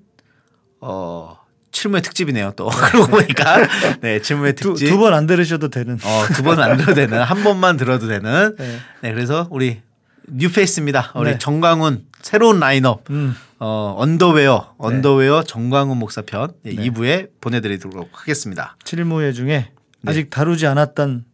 어 0.81 1.39
칠무해 1.73 2.03
특집이네요 2.03 2.53
또 2.57 2.69
그러고 2.91 3.07
보니까 3.11 3.67
네 4.03 4.21
칠무해 4.21 4.55
특집 4.57 4.89
두 4.89 4.99
번 4.99 5.15
안 5.15 5.27
들으셔도 5.27 5.69
되는. 5.69 5.99
어 6.05 6.24
두 6.24 6.43
번 6.43 6.61
안 6.61 6.77
들어도 6.77 6.95
되는 6.95 7.23
한 7.23 7.43
번만 7.43 7.77
들어도 7.77 8.09
되는 8.09 8.55
네. 8.57 8.79
네 9.03 9.13
그래서 9.13 9.47
우리 9.51 9.81
뉴페이스입니다 10.29 11.13
우리 11.17 11.33
네. 11.33 11.39
전광훈 11.39 12.05
새로운 12.23 12.61
라인업 12.61 13.09
음. 13.11 13.35
어 13.59 13.95
언더웨어 13.99 14.75
언더웨어 14.79 15.43
전광훈 15.45 15.97
목사편 15.99 16.53
네, 16.63 16.75
네. 16.75 16.89
2부에 16.91 17.31
보내드리도록 17.41 18.11
하겠습니다 18.13 18.77
칠무해 18.85 19.33
중에 19.33 19.71
네. 20.03 20.11
아직 20.11 20.29
다루지 20.31 20.67
않았던 20.67 21.25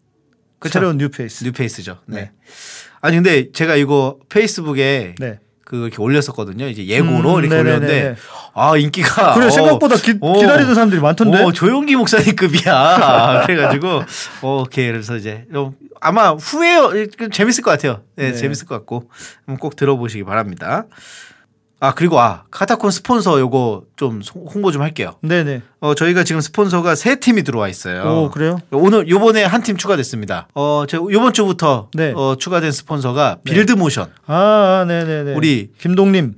그쵸? 0.58 0.72
새로운 0.74 0.98
뉴페이스. 0.98 1.44
뉴페이스죠 1.44 1.98
네. 2.06 2.16
네. 2.16 2.30
아니 3.00 3.16
근데 3.16 3.50
제가 3.52 3.76
이거 3.76 4.18
페이스북에 4.28 5.14
네. 5.18 5.38
그 5.64 5.76
이렇게 5.86 6.00
올렸었거든요 6.00 6.68
이제 6.68 6.86
예고로 6.86 7.34
음, 7.34 7.44
이렇게 7.44 7.56
네네네네. 7.56 7.60
올렸는데 7.60 8.16
아 8.54 8.76
인기가 8.76 9.34
그래 9.34 9.46
어, 9.46 9.50
생각보다 9.50 9.96
기, 9.96 10.14
어. 10.20 10.38
기다리던 10.38 10.74
사람들이 10.74 11.00
많던데. 11.00 11.42
어, 11.42 11.52
조용기 11.52 11.96
목사님급이야. 11.96 13.42
그래가지고 13.46 14.02
어, 14.42 14.62
오케이 14.62 14.86
그래서 14.90 15.16
이제 15.16 15.44
좀 15.52 15.74
아마 16.00 16.30
후에 16.32 17.08
재밌을 17.32 17.62
것 17.64 17.70
같아요. 17.72 18.02
네, 18.16 18.30
네. 18.30 18.36
재밌을 18.36 18.66
것 18.66 18.74
같고 18.76 19.10
꼭 19.58 19.76
들어보시기 19.76 20.24
바랍니다. 20.24 20.86
아 21.78 21.92
그리고 21.92 22.18
아 22.18 22.44
카타콤 22.50 22.90
스폰서 22.90 23.38
요거 23.38 23.82
좀 23.96 24.22
송- 24.22 24.46
홍보 24.46 24.72
좀 24.72 24.80
할게요. 24.80 25.16
네네. 25.20 25.60
어 25.80 25.94
저희가 25.94 26.24
지금 26.24 26.40
스폰서가 26.40 26.94
세 26.94 27.20
팀이 27.20 27.42
들어와 27.42 27.68
있어요. 27.68 28.02
오 28.02 28.30
그래요? 28.30 28.58
오늘 28.70 29.08
요번에 29.10 29.44
한 29.44 29.62
팀 29.62 29.76
추가됐습니다. 29.76 30.48
어, 30.54 30.84
저 30.88 30.96
요번 30.96 31.34
주부터 31.34 31.90
네. 31.92 32.14
어, 32.16 32.36
추가된 32.38 32.72
스폰서가 32.72 33.38
네. 33.44 33.52
Build 33.52 33.72
Motion 33.72 34.10
아, 34.26 34.34
아, 34.34 34.84
네네네. 34.88 35.34
우리. 35.34 35.70
김동림 35.78 36.34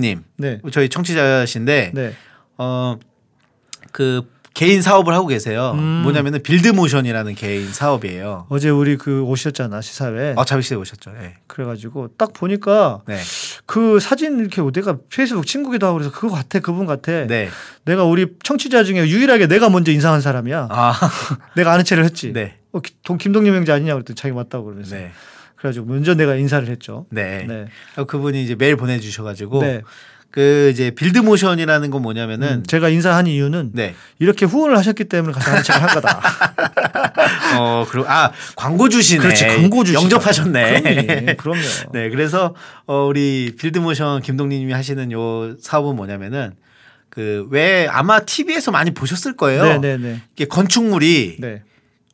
님. 0.00 0.22
네. 0.38 0.60
저희 0.72 0.88
청취자신데 0.88 1.92
네. 1.94 2.14
어, 2.56 2.96
그 3.92 4.22
개인 4.58 4.82
사업을 4.82 5.14
하고 5.14 5.28
계세요. 5.28 5.70
음. 5.78 6.02
뭐냐면은 6.02 6.42
Build 6.42 6.66
Motion이라는 6.66 7.36
개인 7.36 7.72
사업이에요. 7.72 8.46
어제 8.48 8.70
우리 8.70 8.96
그 8.96 9.22
오셨잖아 9.22 9.80
시사회. 9.80 10.34
아, 10.36 10.44
자비씨에 10.44 10.76
오셨죠. 10.76 11.12
네. 11.12 11.36
그래가지고 11.46 12.08
딱 12.18 12.32
보니까 12.32 13.02
네. 13.06 13.20
그 13.66 14.00
사진 14.00 14.40
이렇게 14.40 14.60
내가 14.72 14.98
페이스북 15.14 15.46
친구기도 15.46 15.86
하고 15.86 15.98
그래서 15.98 16.10
그거 16.10 16.34
같아 16.34 16.58
그분 16.58 16.86
같아. 16.86 17.24
네. 17.28 17.50
내가 17.84 18.02
우리 18.02 18.26
청취자 18.42 18.82
중에 18.82 19.06
유일하게 19.06 19.46
내가 19.46 19.70
먼저 19.70 19.92
인사한 19.92 20.20
사람이야. 20.20 20.66
아, 20.72 20.92
내가 21.54 21.72
아는 21.72 21.84
체를 21.84 22.02
했지. 22.02 22.32
네. 22.32 22.58
어, 22.72 22.80
김동림 23.16 23.54
형제 23.54 23.70
아니냐 23.70 23.94
그랬더니 23.94 24.16
자기 24.16 24.34
맞다고 24.34 24.64
그러면서. 24.64 24.96
네. 24.96 25.12
그래가지고 25.54 25.86
먼저 25.86 26.16
내가 26.16 26.34
인사를 26.34 26.66
했죠. 26.66 27.06
네. 27.10 27.44
네. 27.46 27.66
어, 27.96 28.06
그분이 28.06 28.42
이제 28.42 28.56
메일 28.56 28.74
보내주셔가지고 28.74 29.62
네. 29.62 29.82
그 30.30 30.70
이제 30.72 30.90
Build 30.90 31.18
Motion이라는 31.18 31.90
건 31.90 32.02
뭐냐면은 32.02 32.48
음, 32.58 32.62
제가 32.66 32.90
인사한 32.90 33.26
이유는 33.26 33.70
네. 33.72 33.94
이렇게 34.18 34.44
후원을 34.44 34.76
하셨기 34.76 35.04
때문에 35.04 35.32
가서 35.32 35.50
아는 35.50 35.62
체를 35.62 35.82
한 35.82 35.88
거다. 35.94 36.20
어, 37.58 37.86
그리고 37.88 38.08
아 38.08 38.30
광고주시네. 38.54 39.22
그렇지 39.22 39.46
광고주시 39.46 39.94
영접하셨네. 39.96 40.82
그럼요. 40.82 41.36
그럼요. 41.38 41.62
네, 41.92 42.10
그래서 42.10 42.54
어, 42.86 43.04
우리 43.06 43.54
Build 43.58 43.78
Motion 43.78 44.20
김동림님이 44.22 44.72
하시는 44.72 45.10
요 45.12 45.56
사업은 45.60 45.96
뭐냐면은 45.96 46.52
그 47.08 47.46
왜 47.50 47.88
아마 47.90 48.20
TV에서 48.20 48.70
많이 48.70 48.92
보셨을 48.92 49.34
거예요. 49.36 49.64
네네네. 49.64 50.22
이게 50.34 50.44
건축물이 50.44 51.38
네. 51.40 51.62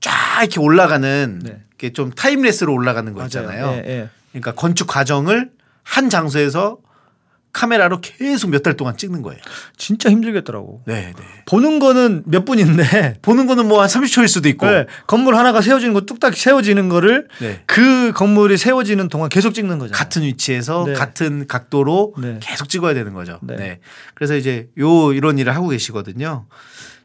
쫙 0.01 0.13
이렇게 0.41 0.61
올라가는 0.61 1.41
네. 1.45 1.59
이게 1.75 1.93
좀 1.93 2.11
타임레스로 2.13 2.73
올라가는 2.73 3.13
거. 3.13 3.25
있잖아요. 3.25 3.83
예, 3.85 3.91
예. 3.91 4.09
그러니까 4.31 4.53
건축 4.53 4.87
과정을 4.87 5.51
한 5.83 6.09
장소에서 6.09 6.79
카메라로 7.55 8.01
계속 8.03 8.51
몇 8.51 8.63
달 8.63 8.75
동안 8.77 8.97
찍는 8.97 9.23
거예요. 9.23 9.41
진짜 9.79 10.11
힘들겠더라고. 10.11 10.83
네, 10.87 11.13
네. 11.17 11.25
보는 11.47 11.79
거는 11.79 12.25
몇 12.27 12.45
분인데 12.45 13.19
보는 13.23 13.47
거는 13.47 13.67
뭐 13.69 13.81
한 13.81 13.89
30초일 13.89 14.29
수도 14.29 14.49
있고. 14.51 14.67
네, 14.67 14.87
건물 15.07 15.37
하나가 15.37 15.61
세워지는 15.63 15.95
거 15.95 16.03
뚝딱 16.03 16.35
세워지는 16.37 16.89
거를 16.89 17.29
네. 17.41 17.63
그 17.67 18.13
건물이 18.13 18.59
세워지는 18.59 19.09
동안 19.09 19.29
계속 19.31 19.55
찍는 19.55 19.79
거잖아요. 19.79 19.97
같은 19.99 20.23
위치에서 20.23 20.85
네. 20.89 20.93
같은 20.93 21.47
각도로 21.47 22.15
네. 22.19 22.39
계속 22.43 22.69
찍어야 22.69 22.93
되는 22.93 23.15
거죠. 23.15 23.39
네. 23.43 23.57
네. 23.57 23.81
그래서 24.15 24.35
이제 24.37 24.69
요 24.79 25.13
이런 25.13 25.39
일을 25.39 25.55
하고 25.55 25.69
계시거든요. 25.69 26.47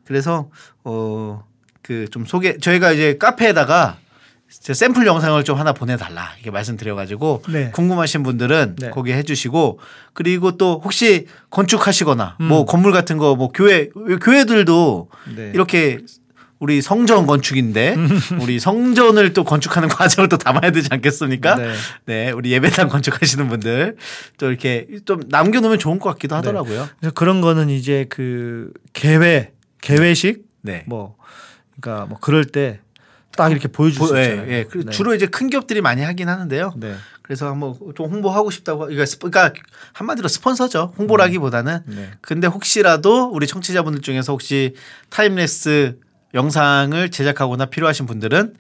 그래서 0.05 0.49
어 0.83 1.43
그 1.81 2.07
좀 2.12 2.25
소개 2.25 2.57
저희가 2.57 2.91
이제 2.91 3.17
카페에다가 3.17 3.97
제 3.99 4.09
샘플 4.49 5.05
영상을 5.05 5.43
좀 5.43 5.57
하나 5.59 5.73
보내달라 5.73 6.31
이렇게 6.35 6.49
말씀드려가지고 6.51 7.43
네. 7.49 7.71
궁금하신 7.71 8.23
분들은 8.23 8.75
네. 8.79 8.89
거기 8.89 9.13
해주시고 9.13 9.79
그리고 10.13 10.57
또 10.57 10.81
혹시 10.83 11.27
건축하시거나 11.51 12.38
음. 12.41 12.45
뭐 12.45 12.65
건물 12.65 12.91
같은 12.91 13.17
거 13.17 13.35
뭐 13.35 13.49
교회 13.51 13.89
교회들도 14.21 15.09
네. 15.35 15.51
이렇게 15.53 15.99
우리 16.57 16.81
성전 16.81 17.25
건축인데 17.25 17.95
우리 18.41 18.59
성전을 18.59 19.31
또 19.33 19.43
건축하는 19.45 19.88
과정을 19.88 20.27
또 20.27 20.38
담아야 20.38 20.71
되지 20.71 20.89
않겠습니까? 20.91 21.55
네. 21.55 21.73
네, 22.05 22.31
우리 22.31 22.51
예배당 22.51 22.89
건축하시는 22.89 23.47
분들 23.47 23.95
또 24.39 24.49
이렇게 24.49 24.88
좀 25.05 25.21
남겨놓으면 25.29 25.79
좋은 25.79 25.99
것 25.99 26.09
같기도 26.09 26.35
하더라고요. 26.35 26.89
그래서 26.99 27.13
그런 27.13 27.39
거는 27.39 27.69
이제 27.69 28.07
그 28.09 28.73
개회 28.93 29.53
개회식 29.81 30.43
네. 30.63 30.83
뭐 30.88 31.15
그러니까 31.79 32.07
뭐 32.07 32.17
그럴 32.19 32.43
때 32.43 32.81
딱 33.43 33.52
이렇게 33.52 33.67
보여줄 33.67 34.06
수 34.06 34.13
보- 34.13 34.17
예, 34.19 34.23
있잖아요. 34.23 34.52
예. 34.52 34.63
그 34.65 34.84
네. 34.86 34.91
주로 34.91 35.15
이제 35.15 35.25
큰 35.28 35.49
기업들이 35.49 35.82
많이 35.82 36.02
하긴 36.02 36.28
하는데요. 36.30 36.73
네. 36.78 36.95
그래서 37.21 37.47
한번 37.47 37.75
좀 37.95 38.12
홍보하고 38.12 38.49
싶다고. 38.52 38.88
그러니까, 38.88 39.06
그러니까 39.19 39.54
한마디로 39.93 40.28
스폰서죠. 40.28 40.93
홍보라기보다는. 40.97 41.80
네. 41.86 42.12
근데 42.21 42.47
혹시라도 42.47 43.30
우리 43.32 43.47
청취자분들 43.47 44.02
중에서 44.02 44.34
혹시 44.34 44.75
timelapse 45.10 45.97
영상을 46.34 47.10
제작하거나 47.12 47.67
필요하신 47.67 48.06
분들은 48.06 48.56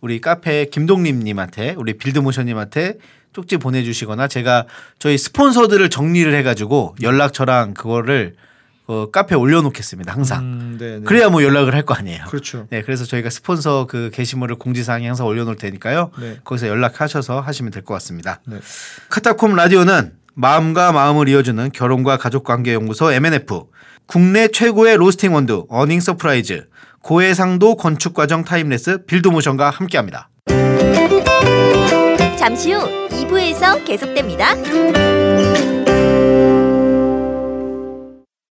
우리 0.00 0.20
카페 0.20 0.64
김동림님한테 0.66 1.74
우리 1.78 1.94
Build 1.98 2.24
Motion님한테 2.24 2.98
쪽지 3.32 3.56
보내주시거나 3.58 4.28
제가 4.28 4.66
저희 4.98 5.16
스폰서들을 5.18 5.88
정리를 5.90 6.34
해가지고 6.34 6.96
연락처랑 7.00 7.74
그거를 7.74 8.34
어, 8.86 9.10
카페에 9.10 9.36
올려놓겠습니다. 9.38 10.12
항상. 10.12 10.42
음, 10.42 10.76
네, 10.78 10.98
네. 10.98 11.04
그래야 11.04 11.28
뭐 11.28 11.42
연락을 11.42 11.74
할 11.74 11.82
거 11.82 11.94
아니에요. 11.94 12.24
그렇죠. 12.28 12.66
네, 12.70 12.82
그래서 12.82 13.04
저희가 13.04 13.28
스폰서 13.30 13.86
그 13.88 14.10
게시물을 14.12 14.56
공지사항에 14.56 15.06
항상 15.06 15.26
올려놓을 15.26 15.56
테니까요. 15.56 16.10
네. 16.20 16.38
거기서 16.44 16.68
연락하셔서 16.68 17.40
하시면 17.40 17.70
될 17.72 17.82
것 17.84 17.94
같습니다. 17.94 18.40
네. 18.46 18.58
카타콤 19.08 19.54
라디오는 19.56 20.12
마음과 20.34 20.92
마음을 20.92 21.28
이어주는 21.28 21.70
결혼과 21.72 22.16
가족관계연구소 22.16 23.12
MNF, 23.12 23.64
국내 24.06 24.48
최고의 24.48 24.96
로스팅 24.96 25.34
원두 25.34 25.66
Earning 25.68 26.00
Surprise, 26.00 26.66
고해상도 27.02 27.76
건축과정 27.76 28.44
timelapse 28.44 29.04
Build 29.06 29.29
Motion과 29.29 29.70
함께합니다. 29.70 30.28
잠시 32.38 32.72
후 32.72 32.80
2부에서 33.10 33.84
계속됩니다. 33.84 34.54